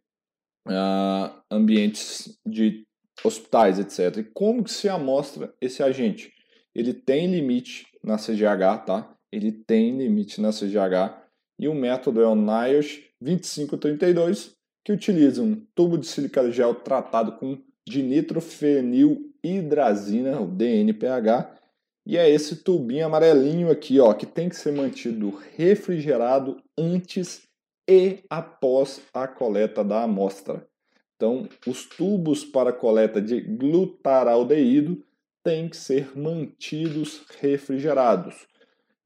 [0.66, 2.86] uh, ambientes de
[3.24, 4.18] hospitais, etc.
[4.18, 6.32] E como que se amostra esse agente?
[6.74, 9.14] Ele tem limite na CGH, tá?
[9.32, 11.20] Ele tem limite na CGH
[11.58, 17.32] e o método é o NIOSH 2532, que utiliza um tubo de sílica gel tratado
[17.32, 21.58] com dinitrofenilhidrazina, o DNPH,
[22.06, 27.42] e é esse tubinho amarelinho aqui, ó, que tem que ser mantido refrigerado antes
[27.88, 30.66] e após a coleta da amostra.
[31.16, 35.04] Então, os tubos para coleta de glutaraldeído
[35.42, 38.46] têm que ser mantidos refrigerados.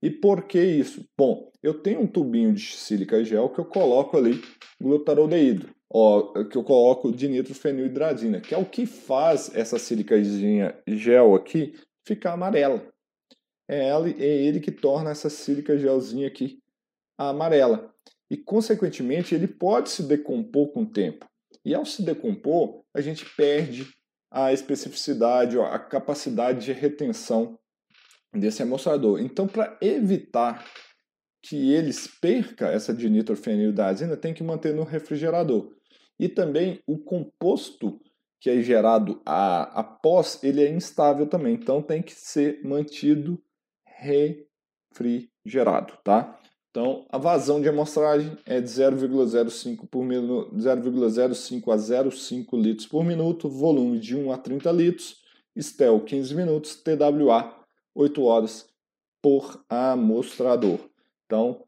[0.03, 1.07] E por que isso?
[1.17, 4.43] Bom, eu tenho um tubinho de sílica gel que eu coloco ali
[4.81, 10.17] glutaraldeído, ó, que eu coloco dinitrofenilhidrazina, que é o que faz essa sílica
[10.88, 12.85] gel aqui ficar amarela.
[13.69, 16.59] É é ele que torna essa sílica gelzinha aqui
[17.17, 17.95] amarela.
[18.29, 21.27] E, consequentemente, ele pode se decompor com o tempo.
[21.65, 23.87] E ao se decompor, a gente perde
[24.31, 27.59] a especificidade, a capacidade de retenção
[28.33, 29.21] desse amostrador.
[29.21, 30.64] Então, para evitar
[31.42, 35.75] que eles perca essa dinitrofenilidazina, tem que manter no refrigerador.
[36.18, 38.01] E também o composto
[38.40, 43.40] que é gerado após, ele é instável também, então tem que ser mantido
[43.87, 46.37] refrigerado, tá?
[46.71, 53.49] Então, a vazão de amostragem é de 0,05 por 0,05 a 0,5 litros por minuto,
[53.49, 55.23] volume de 1 a 30 litros,
[55.57, 57.62] STEL 15 minutos, TWA
[57.95, 58.69] 8 horas
[59.23, 60.79] por amostrador.
[61.27, 61.65] Então,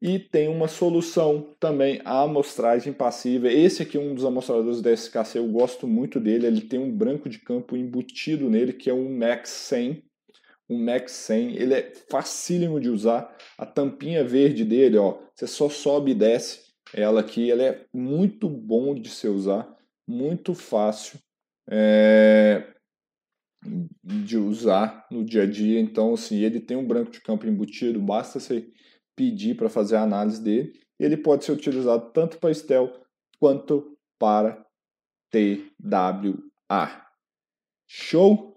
[0.00, 3.50] e tem uma solução também, a amostragem passiva.
[3.50, 6.46] Esse aqui é um dos amostradores da SKC, eu gosto muito dele.
[6.46, 10.02] Ele tem um branco de campo embutido nele, que é um Max 100.
[10.68, 13.34] o Max 100, ele é facílimo de usar.
[13.56, 18.48] A tampinha verde dele, ó, você só sobe e desce ela aqui, ela é muito
[18.48, 19.68] bom de se usar,
[20.06, 21.18] muito fácil
[21.70, 22.73] é,
[24.02, 25.80] de usar no dia a dia.
[25.80, 28.70] Então, assim, ele tem um branco de campo embutido, basta você
[29.16, 30.72] pedir para fazer a análise dele.
[30.98, 32.92] Ele pode ser utilizado tanto para Estel
[33.38, 34.66] quanto para
[35.30, 37.04] TWA.
[37.86, 38.54] Show?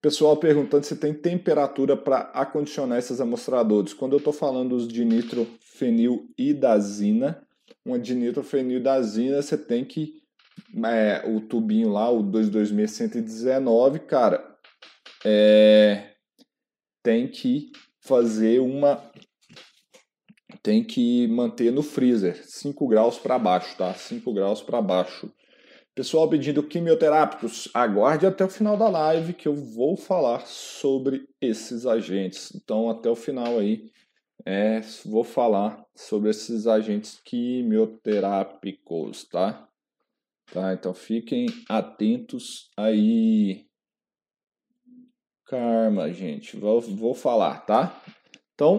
[0.00, 3.92] Pessoal perguntando se tem temperatura para acondicionar esses amostradores.
[3.92, 7.44] Quando eu estou falando dos de nitrofenilidazina,
[7.84, 10.22] uma de nitrofenilidazina, você tem que
[10.84, 14.44] é, o tubinho lá, o 226119, cara,
[15.24, 16.12] é,
[17.02, 19.02] tem que fazer uma
[20.62, 23.94] tem que manter no freezer, 5 graus para baixo, tá?
[23.94, 25.32] 5 graus para baixo.
[25.94, 31.86] Pessoal pedindo quimioterápicos, aguarde até o final da live que eu vou falar sobre esses
[31.86, 32.52] agentes.
[32.54, 33.90] Então, até o final aí,
[34.44, 39.68] é, vou falar sobre esses agentes quimioterápicos, tá?
[40.52, 43.66] Tá, então fiquem atentos aí.
[45.46, 48.02] Karma, gente, vou, vou falar, tá?
[48.54, 48.78] Então,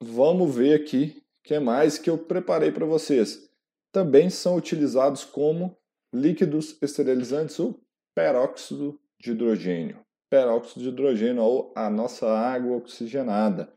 [0.00, 3.48] vamos ver aqui o que mais que eu preparei para vocês.
[3.92, 5.76] Também são utilizados como
[6.12, 7.78] líquidos esterilizantes, o
[8.14, 10.00] peróxido de hidrogênio.
[10.30, 13.72] Peróxido de hidrogênio ou a nossa água oxigenada.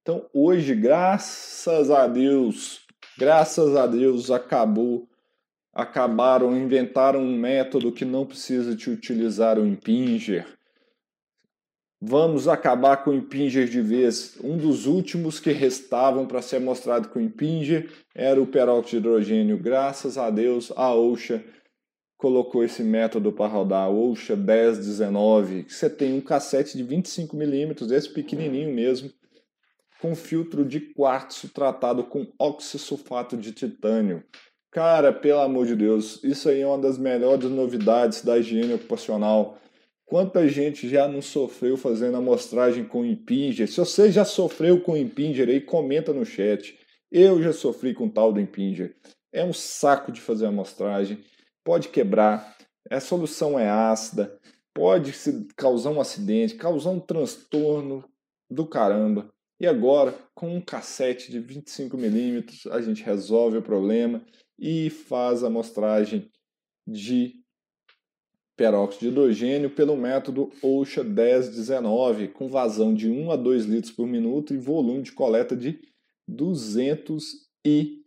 [0.00, 2.84] Então, hoje, graças a Deus,
[3.16, 5.08] graças a Deus, acabou,
[5.72, 10.46] acabaram, inventaram um método que não precisa de utilizar o impinger.
[12.04, 14.36] Vamos acabar com o impinger de vez.
[14.42, 18.96] Um dos últimos que restavam para ser mostrado com o impinger era o peróxido de
[18.96, 19.56] hidrogênio.
[19.56, 21.42] Graças a Deus, a OSHA
[22.22, 28.08] colocou esse método para rodar, o OSHA 1019, você tem um cassete de 25mm, esse
[28.08, 29.10] pequenininho mesmo,
[30.00, 34.22] com filtro de quartzo tratado com oxissulfato de titânio.
[34.72, 39.58] Cara, pelo amor de Deus, isso aí é uma das melhores novidades da higiene ocupacional.
[40.04, 43.68] Quanta gente já não sofreu fazendo amostragem com Impinger?
[43.68, 46.76] Se você já sofreu com Impinger aí, comenta no chat.
[47.10, 48.96] Eu já sofri com tal do Impinger.
[49.30, 51.22] É um saco de fazer amostragem
[51.64, 52.56] pode quebrar,
[52.90, 54.38] a solução é ácida,
[54.74, 55.12] pode
[55.56, 58.04] causar um acidente, causar um transtorno
[58.50, 59.28] do caramba.
[59.60, 64.24] E agora, com um cassete de 25mm, a gente resolve o problema
[64.58, 66.30] e faz a amostragem
[66.86, 67.42] de
[68.56, 74.06] peróxido de hidrogênio pelo método OSHA 1019, com vazão de 1 a 2 litros por
[74.06, 75.80] minuto e volume de coleta de
[76.28, 78.02] 200 e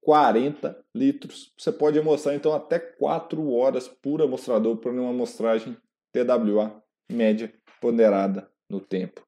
[0.00, 1.52] 40 litros.
[1.58, 5.76] Você pode amostrar então até 4 horas por amostrador para uma amostragem
[6.12, 9.26] TWA média ponderada no tempo.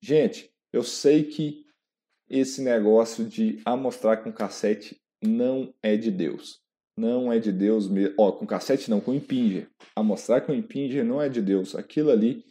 [0.00, 1.64] Gente, eu sei que
[2.28, 6.60] esse negócio de amostrar com cassete não é de Deus.
[6.96, 8.14] Não é de Deus mesmo.
[8.18, 9.70] Ó, com cassete não, com impinger.
[9.94, 11.74] Amostrar com impinger não é de Deus.
[11.74, 12.44] Aquilo ali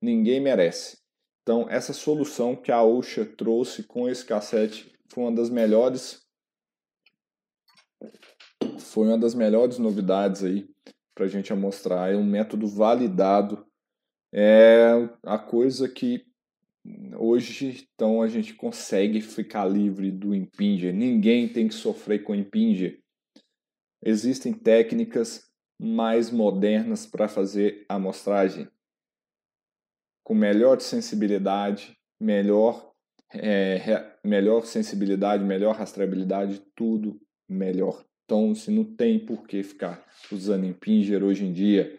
[0.00, 0.98] ninguém merece.
[1.42, 6.20] Então, essa solução que a Osha trouxe com esse cassete foi uma das melhores
[8.78, 10.68] foi uma das melhores novidades aí
[11.14, 12.12] para a gente mostrar.
[12.12, 13.66] É um método validado.
[14.32, 14.92] É
[15.24, 16.24] a coisa que
[17.16, 20.94] hoje então a gente consegue ficar livre do impinger.
[20.94, 23.00] Ninguém tem que sofrer com impinger.
[24.02, 28.68] Existem técnicas mais modernas para fazer a amostragem
[30.24, 32.92] com melhor sensibilidade, melhor,
[33.34, 38.04] é, melhor sensibilidade, melhor rastreabilidade, tudo melhor.
[38.24, 41.98] Então, se não tem por que ficar usando Impinger hoje em dia.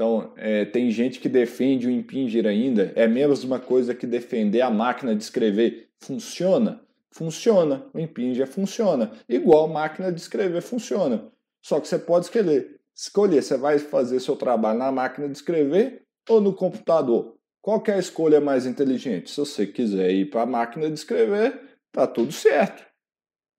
[0.00, 2.90] Então, é, tem gente que defende o Impinger ainda.
[2.96, 5.90] É a mesma coisa que defender a máquina de escrever.
[5.98, 6.80] Funciona?
[7.10, 7.84] Funciona.
[7.92, 9.12] O Impinger funciona.
[9.28, 11.30] Igual a máquina de escrever funciona.
[11.60, 12.80] Só que você pode escolher.
[12.96, 17.36] Escolher, você vai fazer seu trabalho na máquina de escrever ou no computador.
[17.60, 19.30] Qual é a escolha mais inteligente?
[19.30, 21.60] Se você quiser ir para a máquina de escrever,
[21.92, 22.88] tá tudo certo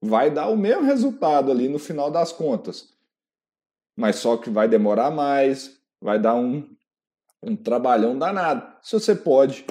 [0.04, 2.90] vai dar o mesmo resultado ali no final das contas.
[3.96, 6.68] Mas só que vai demorar mais, vai dar um,
[7.42, 8.76] um trabalhão danado.
[8.82, 9.66] Se você pode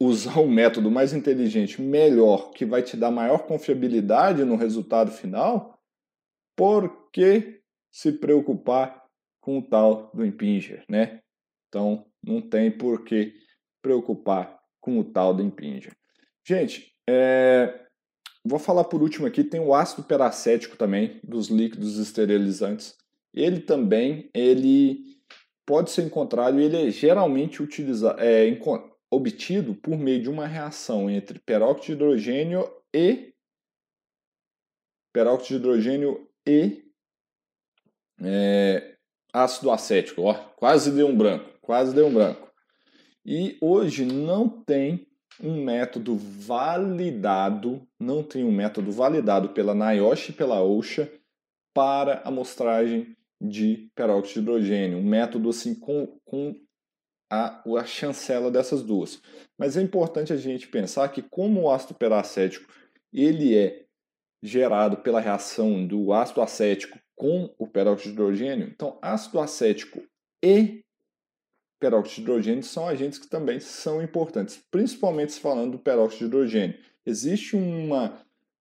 [0.00, 5.78] usar um método mais inteligente, melhor, que vai te dar maior confiabilidade no resultado final,
[6.56, 9.04] por que se preocupar
[9.40, 11.20] com o tal do Impinger, né?
[11.68, 13.34] Então, não tem por que
[13.82, 15.92] preocupar com o tal do Impinger.
[16.46, 17.84] Gente, é,
[18.46, 22.94] Vou falar por último aqui, tem o ácido peracético também, dos líquidos esterilizantes.
[23.34, 25.18] Ele também, ele
[25.66, 28.46] pode ser encontrado e ele é geralmente utilizado, é,
[29.10, 33.34] obtido por meio de uma reação entre peróxido de hidrogênio e
[35.12, 36.84] peróxido de hidrogênio e
[38.22, 38.96] é,
[39.32, 40.22] ácido acético.
[40.22, 42.52] Ó, quase deu um branco, quase deu um branco.
[43.26, 45.08] E hoje não tem
[45.42, 51.10] um método validado, não tem um método validado pela NIOSH e pela OSHA
[51.72, 53.16] para amostragem
[53.48, 56.54] de peróxido de hidrogênio, um método assim com, com
[57.30, 59.20] a, a chancela dessas duas.
[59.58, 62.72] Mas é importante a gente pensar que como o ácido peracético
[63.12, 63.84] ele é
[64.42, 70.02] gerado pela reação do ácido acético com o peróxido de hidrogênio, então ácido acético
[70.42, 70.82] e
[71.80, 76.24] peróxido de hidrogênio são agentes que também são importantes, principalmente se falando do peróxido de
[76.26, 76.78] hidrogênio.
[77.06, 78.18] Existe uma,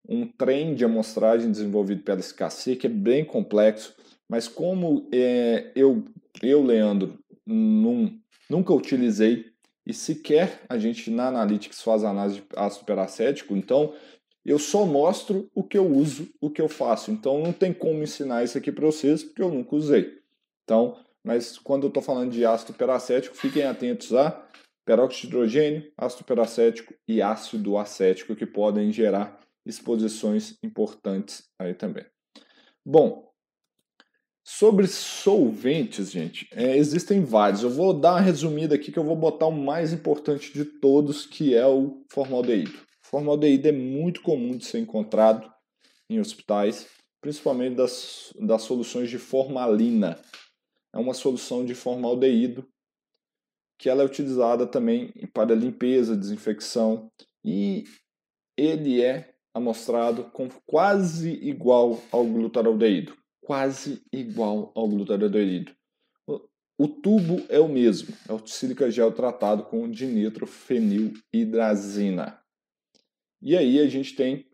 [0.07, 3.95] um trem de amostragem desenvolvido pela SKC que é bem complexo,
[4.29, 6.03] mas como é, eu,
[6.41, 8.19] eu, Leandro, num,
[8.49, 9.53] nunca utilizei
[9.85, 13.93] e sequer a gente na Analytics faz análise de ácido peracético, então
[14.45, 17.11] eu só mostro o que eu uso, o que eu faço.
[17.11, 20.19] Então não tem como ensinar isso aqui para vocês porque eu nunca usei.
[20.63, 24.45] Então, mas quando eu estou falando de ácido peracético, fiquem atentos a
[24.85, 32.05] peróxido de hidrogênio, ácido peracético e ácido acético que podem gerar exposições importantes aí também.
[32.85, 33.32] Bom,
[34.43, 37.63] sobre solventes, gente, é, existem vários.
[37.63, 41.25] Eu vou dar uma resumida aqui que eu vou botar o mais importante de todos,
[41.25, 42.77] que é o formaldeído.
[43.01, 45.51] Formaldeído é muito comum de ser encontrado
[46.09, 46.87] em hospitais,
[47.21, 50.19] principalmente das, das soluções de formalina
[50.93, 52.67] é uma solução de formaldeído
[53.79, 57.11] que ela é utilizada também para limpeza, desinfecção
[57.43, 57.83] e
[58.55, 65.71] ele é amostrado com quase igual ao glutaraldeído, quase igual ao glutaraldeído.
[66.77, 72.39] O tubo é o mesmo, é o sílica gel tratado com dinitrofenilhidrazina.
[73.41, 74.47] E aí a gente tem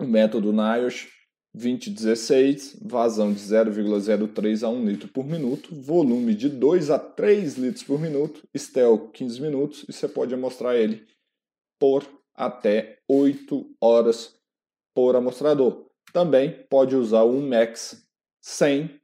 [0.00, 1.08] o método NIOSH,
[1.54, 7.84] 2016, vazão de 0,03 a 1 litro por minuto, volume de 2 a 3 litros
[7.84, 11.06] por minuto, Stel 15 minutos e você pode amostrar ele
[11.78, 14.36] por até 8 horas
[14.94, 15.89] por amostrador.
[16.12, 18.06] Também pode usar o Max
[18.40, 19.00] 100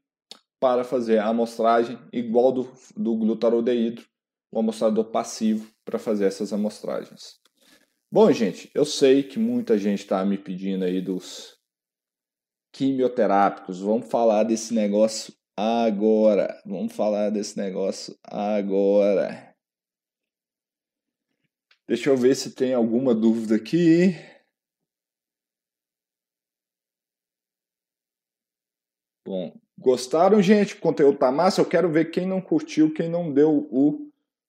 [0.59, 4.03] para fazer a amostragem igual do, do glutarodeído,
[4.51, 7.39] o amostrador passivo para fazer essas amostragens.
[8.11, 11.57] Bom, gente, eu sei que muita gente está me pedindo aí dos
[12.73, 13.81] quimioterápicos.
[13.81, 16.61] Vamos falar desse negócio agora.
[16.65, 19.55] Vamos falar desse negócio agora.
[21.89, 24.15] Deixa eu ver se tem alguma dúvida aqui.
[29.27, 30.75] Bom, gostaram, gente?
[30.75, 31.61] O conteúdo tá massa.
[31.61, 34.07] Eu quero ver quem não curtiu, quem não deu o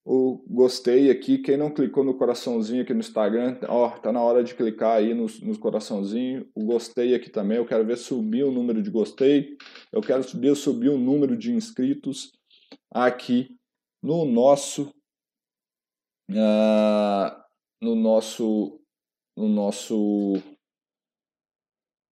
[0.09, 1.37] o gostei aqui.
[1.37, 5.13] Quem não clicou no coraçãozinho aqui no Instagram, ó, tá na hora de clicar aí
[5.13, 6.49] no, no coraçãozinho.
[6.55, 7.57] O gostei aqui também.
[7.57, 9.57] Eu quero ver subir o número de gostei.
[9.91, 12.31] Eu quero subir, subir o número de inscritos
[12.89, 13.57] aqui
[14.01, 14.93] no nosso
[16.31, 17.43] uh,
[17.81, 18.79] no nosso
[19.35, 20.41] no nosso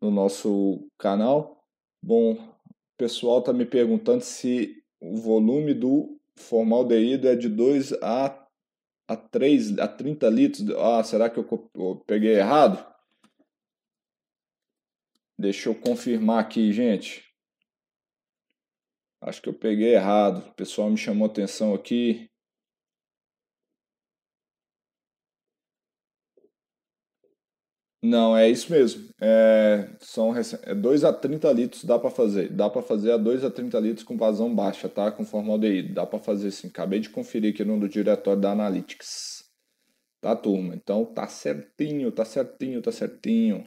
[0.02, 1.64] no nosso canal.
[2.04, 2.55] Bom,
[2.96, 8.48] o pessoal tá me perguntando se o volume do formaldeído é de 2 a,
[9.06, 10.70] a 3, a 30 litros.
[10.78, 12.86] Ah, será que eu, eu peguei errado?
[15.38, 17.26] Deixa eu confirmar aqui, gente.
[19.20, 20.48] Acho que eu peguei errado.
[20.48, 22.32] O pessoal me chamou atenção aqui.
[28.06, 29.10] Não, é isso mesmo.
[29.20, 32.50] É, são é 2 a 30 litros dá para fazer.
[32.50, 35.12] Dá para fazer a 2 a 30 litros com vazão baixa, tá?
[35.12, 35.96] Com formaldeído.
[35.96, 36.68] Dá para fazer sim.
[36.68, 39.44] Acabei de conferir aqui no diretório da Analytics.
[40.22, 40.76] Tá, turma?
[40.76, 43.66] Então tá certinho, tá certinho, tá certinho.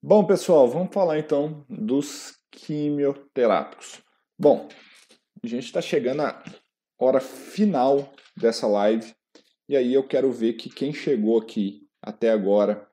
[0.00, 4.02] Bom, pessoal, vamos falar então dos quimioterápicos.
[4.38, 4.68] Bom,
[5.42, 6.44] a gente está chegando à
[6.96, 9.12] hora final dessa live.
[9.68, 12.88] E aí eu quero ver que quem chegou aqui até agora.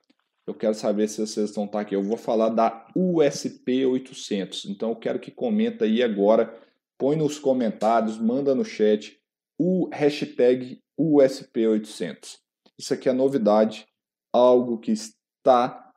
[0.45, 1.95] Eu quero saber se vocês estão tá aqui.
[1.95, 4.65] Eu vou falar da USP 800.
[4.65, 6.57] Então eu quero que comenta aí agora,
[6.97, 9.19] põe nos comentários, manda no chat
[9.59, 12.39] o hashtag USP 800.
[12.77, 13.87] Isso aqui é novidade,
[14.31, 15.91] algo que está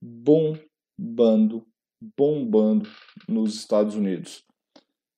[0.00, 1.66] bombando,
[2.16, 2.88] bombando
[3.26, 4.44] nos Estados Unidos.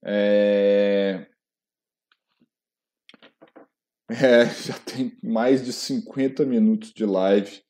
[0.03, 1.27] É...
[4.21, 7.63] É, já tem mais de 50 minutos de live.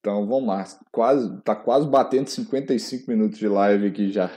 [0.00, 0.64] Então vamos lá.
[0.90, 4.30] Quase, tá quase batendo 55 minutos de live aqui já.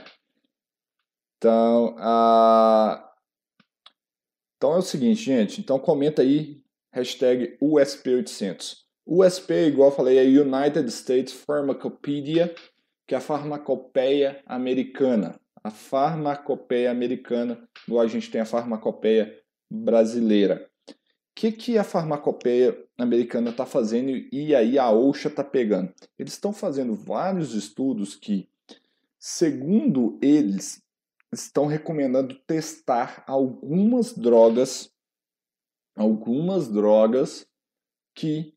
[1.38, 1.96] Então,
[4.56, 5.60] então é o seguinte, gente.
[5.60, 6.62] Então comenta aí,
[6.94, 8.84] hashtag USP800.
[9.06, 12.54] USP, igual eu falei, é United States Pharmacopedia,
[13.08, 15.40] que é a farmacopeia americana.
[15.64, 19.38] A farmacopeia americana, igual a gente tem a farmacopeia
[19.70, 20.70] brasileira.
[21.36, 25.94] Que, que a farmacopeia americana está fazendo e aí a OSHA está pegando?
[26.18, 28.48] Eles estão fazendo vários estudos que,
[29.20, 30.84] segundo eles,
[31.32, 34.92] estão recomendando testar algumas drogas,
[35.96, 37.48] algumas drogas
[38.16, 38.54] que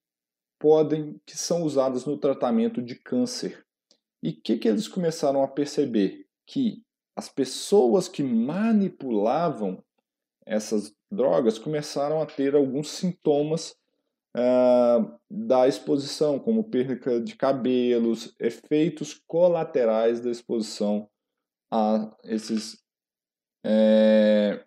[0.59, 3.65] podem, que são usadas no tratamento de câncer.
[4.23, 6.27] E o que, que eles começaram a perceber?
[6.47, 6.83] Que
[7.15, 9.83] as pessoas que manipulavam
[10.45, 13.75] essas drogas começaram a ter alguns sintomas
[14.37, 21.09] uh, da exposição, como perda de cabelos, efeitos colaterais da exposição
[21.73, 22.79] a esses
[23.65, 24.65] é,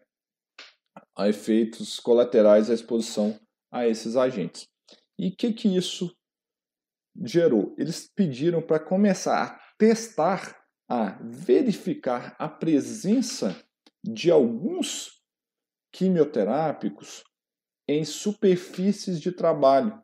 [1.15, 3.39] a efeitos colaterais da exposição
[3.71, 4.67] a esses agentes.
[5.17, 6.13] E o que, que isso
[7.25, 7.75] gerou?
[7.77, 10.57] Eles pediram para começar a testar,
[10.89, 13.55] a verificar a presença
[14.03, 15.18] de alguns
[15.91, 17.23] quimioterápicos
[17.87, 20.01] em superfícies de trabalho.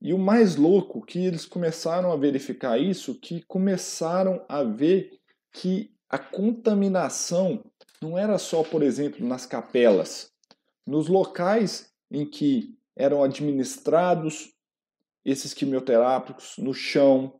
[0.00, 5.18] E o mais louco que eles começaram a verificar isso, que começaram a ver
[5.52, 7.64] que a contaminação
[8.00, 10.30] não era só, por exemplo, nas capelas,
[10.86, 14.54] nos locais em que eram administrados
[15.24, 17.36] esses quimioterápicos, no chão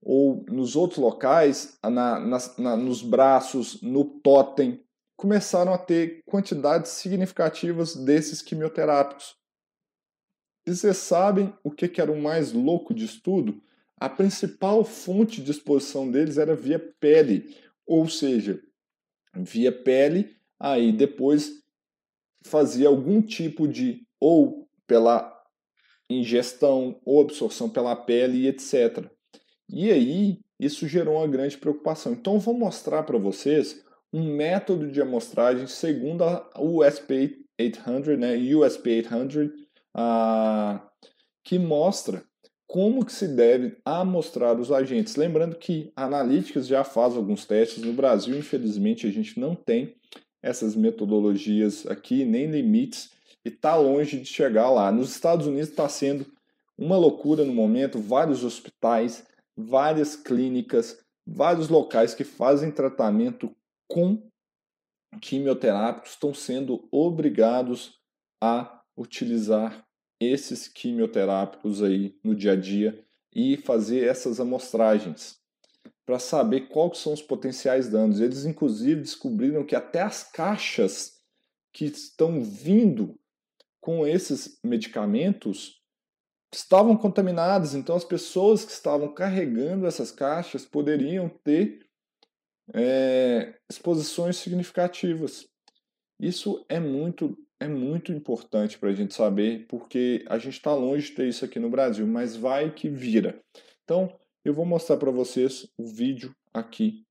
[0.00, 4.82] ou nos outros locais, na, na, nos braços, no totem,
[5.18, 9.34] começaram a ter quantidades significativas desses quimioterápicos.
[10.64, 13.60] E vocês sabem o que, era o mais louco de tudo?
[13.96, 18.62] A principal fonte de exposição deles era via pele, ou seja,
[19.34, 21.64] via pele, aí depois
[22.42, 25.36] fazia algum tipo de ou pela
[26.08, 29.04] ingestão ou absorção pela pele e etc.
[29.68, 32.12] E aí isso gerou uma grande preocupação.
[32.12, 38.90] Então vou mostrar para vocês um método de amostragem segundo a USP 800, né, USP
[38.90, 39.46] 800,
[39.96, 40.80] uh,
[41.44, 42.22] que mostra
[42.66, 45.16] como que se deve amostrar os agentes.
[45.16, 49.96] Lembrando que a Analytics já faz alguns testes no Brasil, infelizmente a gente não tem
[50.42, 53.10] essas metodologias aqui, nem limites,
[53.44, 54.92] e está longe de chegar lá.
[54.92, 56.26] Nos Estados Unidos está sendo
[56.76, 59.24] uma loucura no momento, vários hospitais,
[59.56, 63.50] várias clínicas, vários locais que fazem tratamento
[63.88, 64.30] com
[65.20, 67.98] quimioterápicos estão sendo obrigados
[68.40, 69.84] a utilizar
[70.20, 75.38] esses quimioterápicos aí no dia a dia e fazer essas amostragens
[76.04, 78.20] para saber quais são os potenciais danos.
[78.20, 81.18] Eles inclusive descobriram que até as caixas
[81.72, 83.18] que estão vindo
[83.80, 85.78] com esses medicamentos
[86.52, 91.87] estavam contaminadas, então as pessoas que estavam carregando essas caixas poderiam ter
[92.74, 95.48] é, exposições significativas.
[96.20, 101.08] Isso é muito é muito importante para a gente saber, porque a gente está longe
[101.08, 103.42] de ter isso aqui no Brasil, mas vai que vira.
[103.82, 107.04] Então, eu vou mostrar para vocês o vídeo aqui,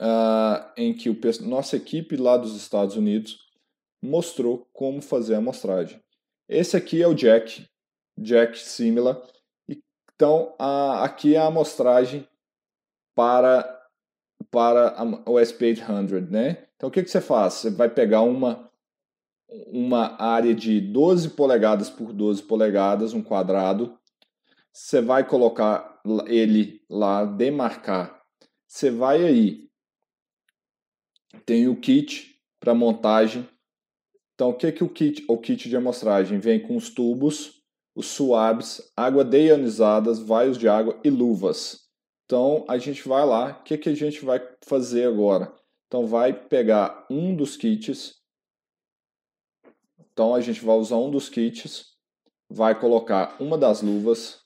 [0.00, 3.38] uh, em que o, nossa equipe lá dos Estados Unidos
[4.00, 6.00] mostrou como fazer a amostragem.
[6.48, 7.66] Esse aqui é o Jack,
[8.16, 9.26] Jack Simila.
[10.14, 12.26] Então, a, aqui é a amostragem
[13.18, 13.76] para
[14.48, 16.68] para o SP800, né?
[16.76, 17.54] Então o que, que você faz?
[17.54, 18.70] Você vai pegar uma,
[19.66, 23.98] uma área de 12 polegadas por 12 polegadas, um quadrado,
[24.72, 28.22] você vai colocar ele lá, demarcar.
[28.68, 29.68] Você vai aí,
[31.44, 33.46] tem o kit para montagem.
[34.34, 37.64] Então o que, que o kit, o kit de amostragem vem com os tubos,
[37.96, 41.87] os suaves, água deionizadas, vaios de água e luvas.
[42.28, 45.50] Então a gente vai lá, o que, que a gente vai fazer agora?
[45.86, 48.22] Então vai pegar um dos kits,
[50.12, 51.96] então a gente vai usar um dos kits,
[52.46, 54.44] vai colocar uma das luvas,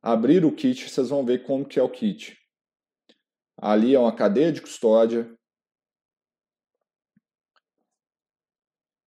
[0.00, 2.38] abrir o kit, vocês vão ver como que é o kit.
[3.58, 5.30] Ali é uma cadeia de custódia.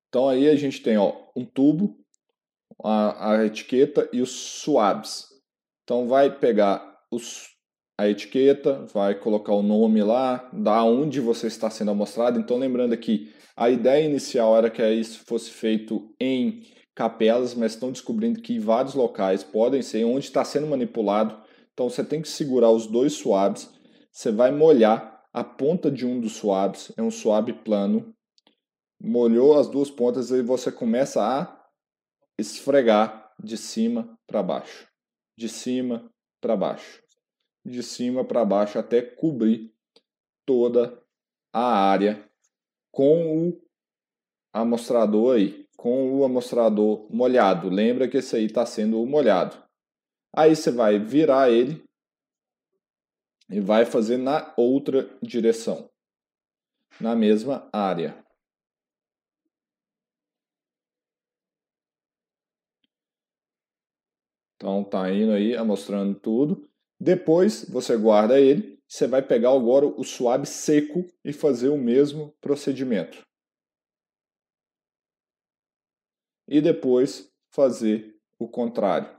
[0.10, 1.98] Então aí a gente tem ó, um tubo,
[2.84, 4.30] a, a etiqueta e os
[4.62, 5.26] swabs.
[5.84, 7.53] Então vai pegar os
[7.98, 12.40] a etiqueta, vai colocar o nome lá, da onde você está sendo amostrado.
[12.40, 16.64] Então, lembrando aqui, a ideia inicial era que isso fosse feito em
[16.96, 21.40] capelas, mas estão descobrindo que vários locais podem ser onde está sendo manipulado.
[21.74, 23.70] Então, você tem que segurar os dois swabs,
[24.12, 28.14] você vai molhar a ponta de um dos swabs, é um swab plano.
[29.02, 31.64] Molhou as duas pontas e você começa a
[32.38, 34.88] esfregar de cima para baixo,
[35.38, 37.03] de cima para baixo,
[37.66, 39.74] de cima para baixo até cobrir
[40.46, 41.02] toda
[41.52, 42.30] a área
[42.92, 43.62] com o
[44.52, 47.70] amostrador aí, com o amostrador molhado.
[47.70, 49.62] Lembra que esse aí está sendo molhado.
[50.36, 51.84] Aí você vai virar ele
[53.50, 55.90] e vai fazer na outra direção,
[57.00, 58.24] na mesma área.
[64.56, 66.73] Então tá indo aí, mostrando tudo.
[67.00, 72.32] Depois você guarda ele, você vai pegar agora o suave seco e fazer o mesmo
[72.40, 73.22] procedimento.
[76.48, 79.10] E depois fazer o contrário.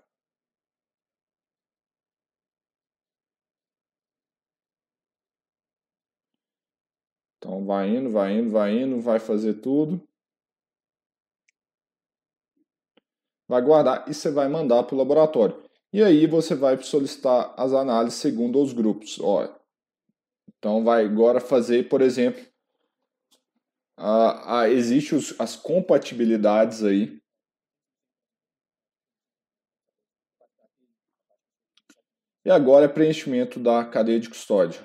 [7.38, 10.00] Então vai indo, vai indo, vai indo, vai fazer tudo.
[13.46, 15.63] Vai guardar e você vai mandar para o laboratório.
[15.94, 19.16] E aí você vai solicitar as análises segundo os grupos.
[19.20, 19.48] Ó,
[20.48, 22.44] então vai agora fazer, por exemplo,
[23.96, 24.64] a, a,
[25.38, 27.22] as compatibilidades aí.
[32.44, 34.84] E agora é preenchimento da cadeia de custódia.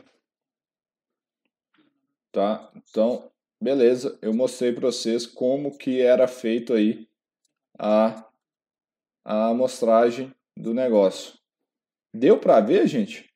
[2.32, 2.72] Tá?
[2.76, 7.10] Então, beleza, eu mostrei para vocês como que era feito aí
[7.80, 8.32] a,
[9.26, 11.40] a amostragem do negócio.
[12.14, 13.34] Deu para ver, gente?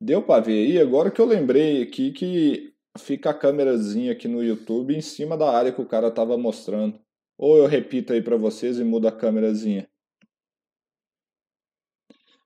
[0.00, 0.80] Deu para ver aí?
[0.80, 5.50] Agora que eu lembrei aqui que fica a câmerazinha aqui no YouTube em cima da
[5.50, 6.98] área que o cara estava mostrando.
[7.38, 9.86] Ou eu repito aí para vocês e mudo a câmerazinha.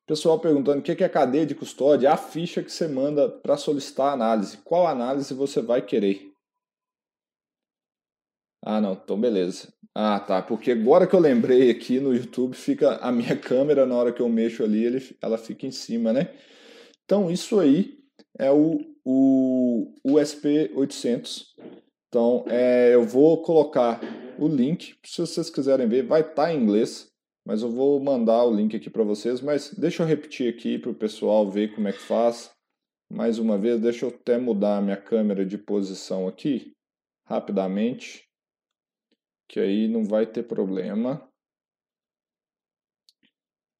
[0.07, 3.57] Pessoal perguntando o que é cadeia de custódia, é a ficha que você manda para
[3.57, 4.57] solicitar análise.
[4.57, 6.30] Qual análise você vai querer?
[8.63, 9.73] Ah, não, então beleza.
[9.95, 13.95] Ah, tá, porque agora que eu lembrei aqui no YouTube, fica a minha câmera, na
[13.95, 16.33] hora que eu mexo ali, ele, ela fica em cima, né?
[17.05, 17.99] Então, isso aí
[18.39, 21.47] é o, o USP800.
[22.09, 24.01] Então, é, eu vou colocar
[24.39, 27.09] o link, se vocês quiserem ver, vai estar tá em inglês,
[27.47, 30.91] mas eu vou mandar o link aqui para vocês, mas deixa eu repetir aqui para
[30.91, 32.51] o pessoal ver como é que faz.
[33.11, 36.73] Mais uma vez, deixa eu até mudar a minha câmera de posição aqui,
[37.27, 38.30] rapidamente,
[39.51, 41.29] que aí não vai ter problema,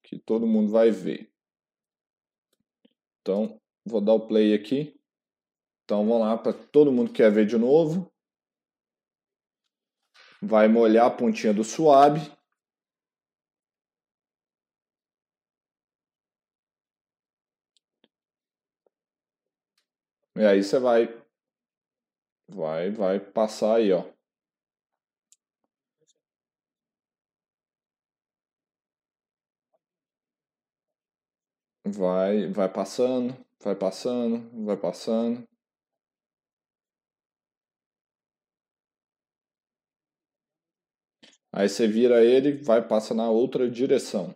[0.03, 1.33] que todo mundo vai ver.
[3.21, 4.99] Então, vou dar o play aqui.
[5.85, 8.11] Então, vamos lá, para todo mundo que quer ver de novo.
[10.41, 12.19] Vai molhar a pontinha do suave.
[20.35, 21.07] E aí você vai,
[22.49, 24.20] vai, vai passar aí, ó.
[31.85, 35.47] Vai, vai passando, vai passando, vai passando.
[41.49, 44.35] Aí você vira ele, vai passa na outra direção.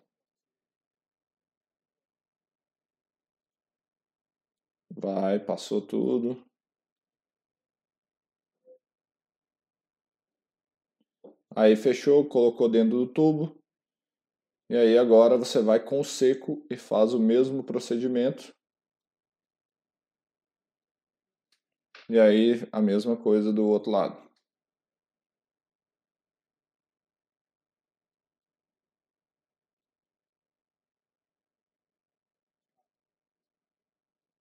[4.90, 6.44] Vai, passou tudo.
[11.56, 13.58] Aí fechou, colocou dentro do tubo.
[14.70, 18.54] E aí agora você vai com o seco e faz o mesmo procedimento.
[22.10, 24.18] E aí a mesma coisa do outro lado.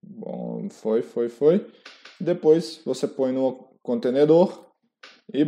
[0.02, 1.66] Bom, foi, foi, foi.
[2.20, 4.73] Depois você põe no contenedor
[5.32, 5.44] e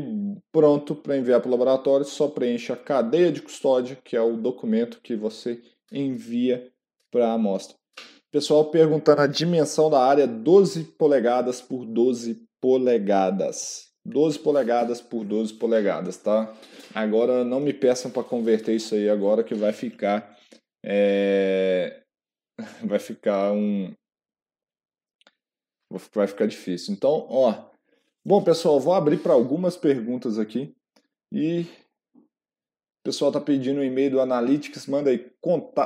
[0.52, 2.04] pronto para enviar para o laboratório.
[2.04, 5.60] Só preenche a cadeia de custódia, que é o documento que você
[5.92, 6.70] envia
[7.10, 7.76] para a amostra.
[8.30, 13.86] Pessoal perguntando a dimensão da área: 12 polegadas por 12 polegadas.
[14.04, 16.54] 12 polegadas por 12 polegadas, tá?
[16.94, 20.36] Agora não me peçam para converter isso aí agora que vai ficar
[20.84, 22.02] é...
[22.84, 23.92] vai ficar um
[26.14, 26.94] vai ficar difícil.
[26.94, 27.70] Então, ó,
[28.26, 30.74] bom pessoal, vou abrir para algumas perguntas aqui
[31.32, 31.66] e o
[33.04, 35.30] pessoal está pedindo o um e-mail do Analytics, manda aí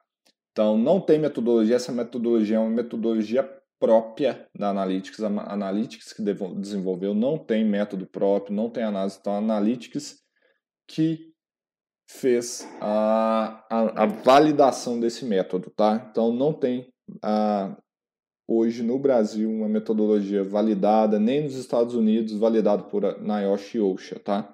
[0.51, 3.43] Então, não tem metodologia, essa metodologia é uma metodologia
[3.79, 6.23] própria da Analytics, a Analytics que
[6.55, 10.19] desenvolveu não tem método próprio, não tem análise, então a Analytics
[10.87, 11.26] que
[12.07, 16.07] fez a, a, a validação desse método, tá?
[16.09, 16.87] Então não tem
[17.21, 17.75] a,
[18.47, 24.53] hoje no Brasil uma metodologia validada, nem nos Estados Unidos validado por Nayoshi Osha, tá?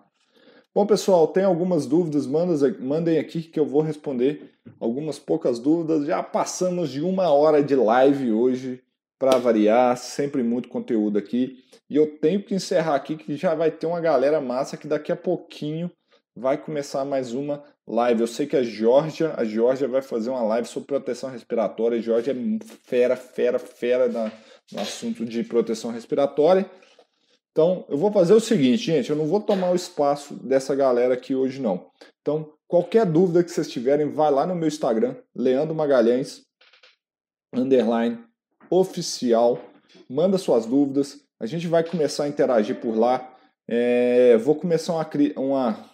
[0.76, 2.26] Bom, pessoal, tem algumas dúvidas?
[2.26, 4.50] Mandem aqui que eu vou responder
[4.80, 6.08] algumas poucas dúvidas.
[6.08, 8.82] Já passamos de uma hora de live hoje,
[9.20, 11.60] para variar, sempre muito conteúdo aqui.
[11.88, 15.12] E eu tenho que encerrar aqui que já vai ter uma galera massa que daqui
[15.12, 15.92] a pouquinho
[16.36, 18.22] vai começar mais uma live.
[18.22, 21.98] Eu sei que a Georgia, a Georgia vai fazer uma live sobre proteção respiratória.
[21.98, 24.32] A Georgia é fera, fera, fera na,
[24.72, 26.70] no assunto de proteção respiratória.
[27.52, 31.14] Então, eu vou fazer o seguinte, gente, eu não vou tomar o espaço dessa galera
[31.14, 31.86] aqui hoje não.
[32.20, 36.42] Então, qualquer dúvida que vocês tiverem, vai lá no meu Instagram, Leandro Magalhães,
[37.54, 38.18] underline,
[38.72, 39.60] oficial,
[40.10, 43.30] manda suas dúvidas, a gente vai começar a interagir por lá.
[43.68, 45.08] É, vou começar uma,
[45.38, 45.90] uma,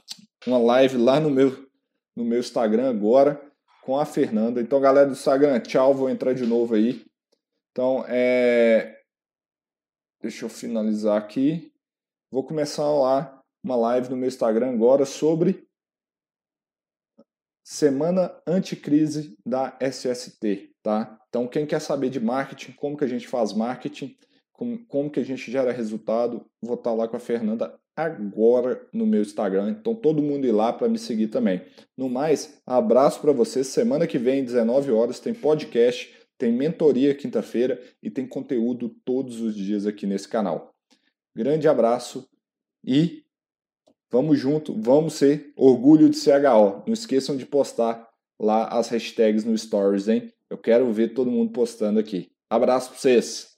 [0.46, 1.68] uma live lá no meu,
[2.16, 3.42] no meu Instagram agora
[3.82, 4.62] com a Fernanda.
[4.62, 7.06] Então, galera do Instagram, tchau, vou entrar de novo aí.
[7.72, 9.02] Então, é...
[10.22, 11.74] deixa eu finalizar aqui.
[12.32, 15.68] Vou começar lá uma live no meu Instagram agora sobre
[17.64, 21.20] Semana Anticrise da SST, tá?
[21.30, 24.18] Então, quem quer saber de marketing, como que a gente faz marketing,
[24.52, 29.06] como, como que a gente gera resultado, vou estar lá com a Fernanda agora no
[29.06, 29.72] meu Instagram.
[29.72, 31.62] Então todo mundo ir lá para me seguir também.
[31.98, 33.68] No mais, abraço para vocês.
[33.68, 39.56] Semana que vem, 19 horas, tem podcast, tem mentoria quinta-feira e tem conteúdo todos os
[39.56, 40.74] dias aqui nesse canal.
[41.36, 42.28] Grande abraço
[42.86, 43.24] e
[44.12, 46.84] vamos junto, vamos ser orgulho de CHO.
[46.86, 48.08] Não esqueçam de postar
[48.40, 50.32] lá as hashtags no stories, hein?
[50.50, 52.32] Eu quero ver todo mundo postando aqui.
[52.50, 53.49] Abraço para vocês.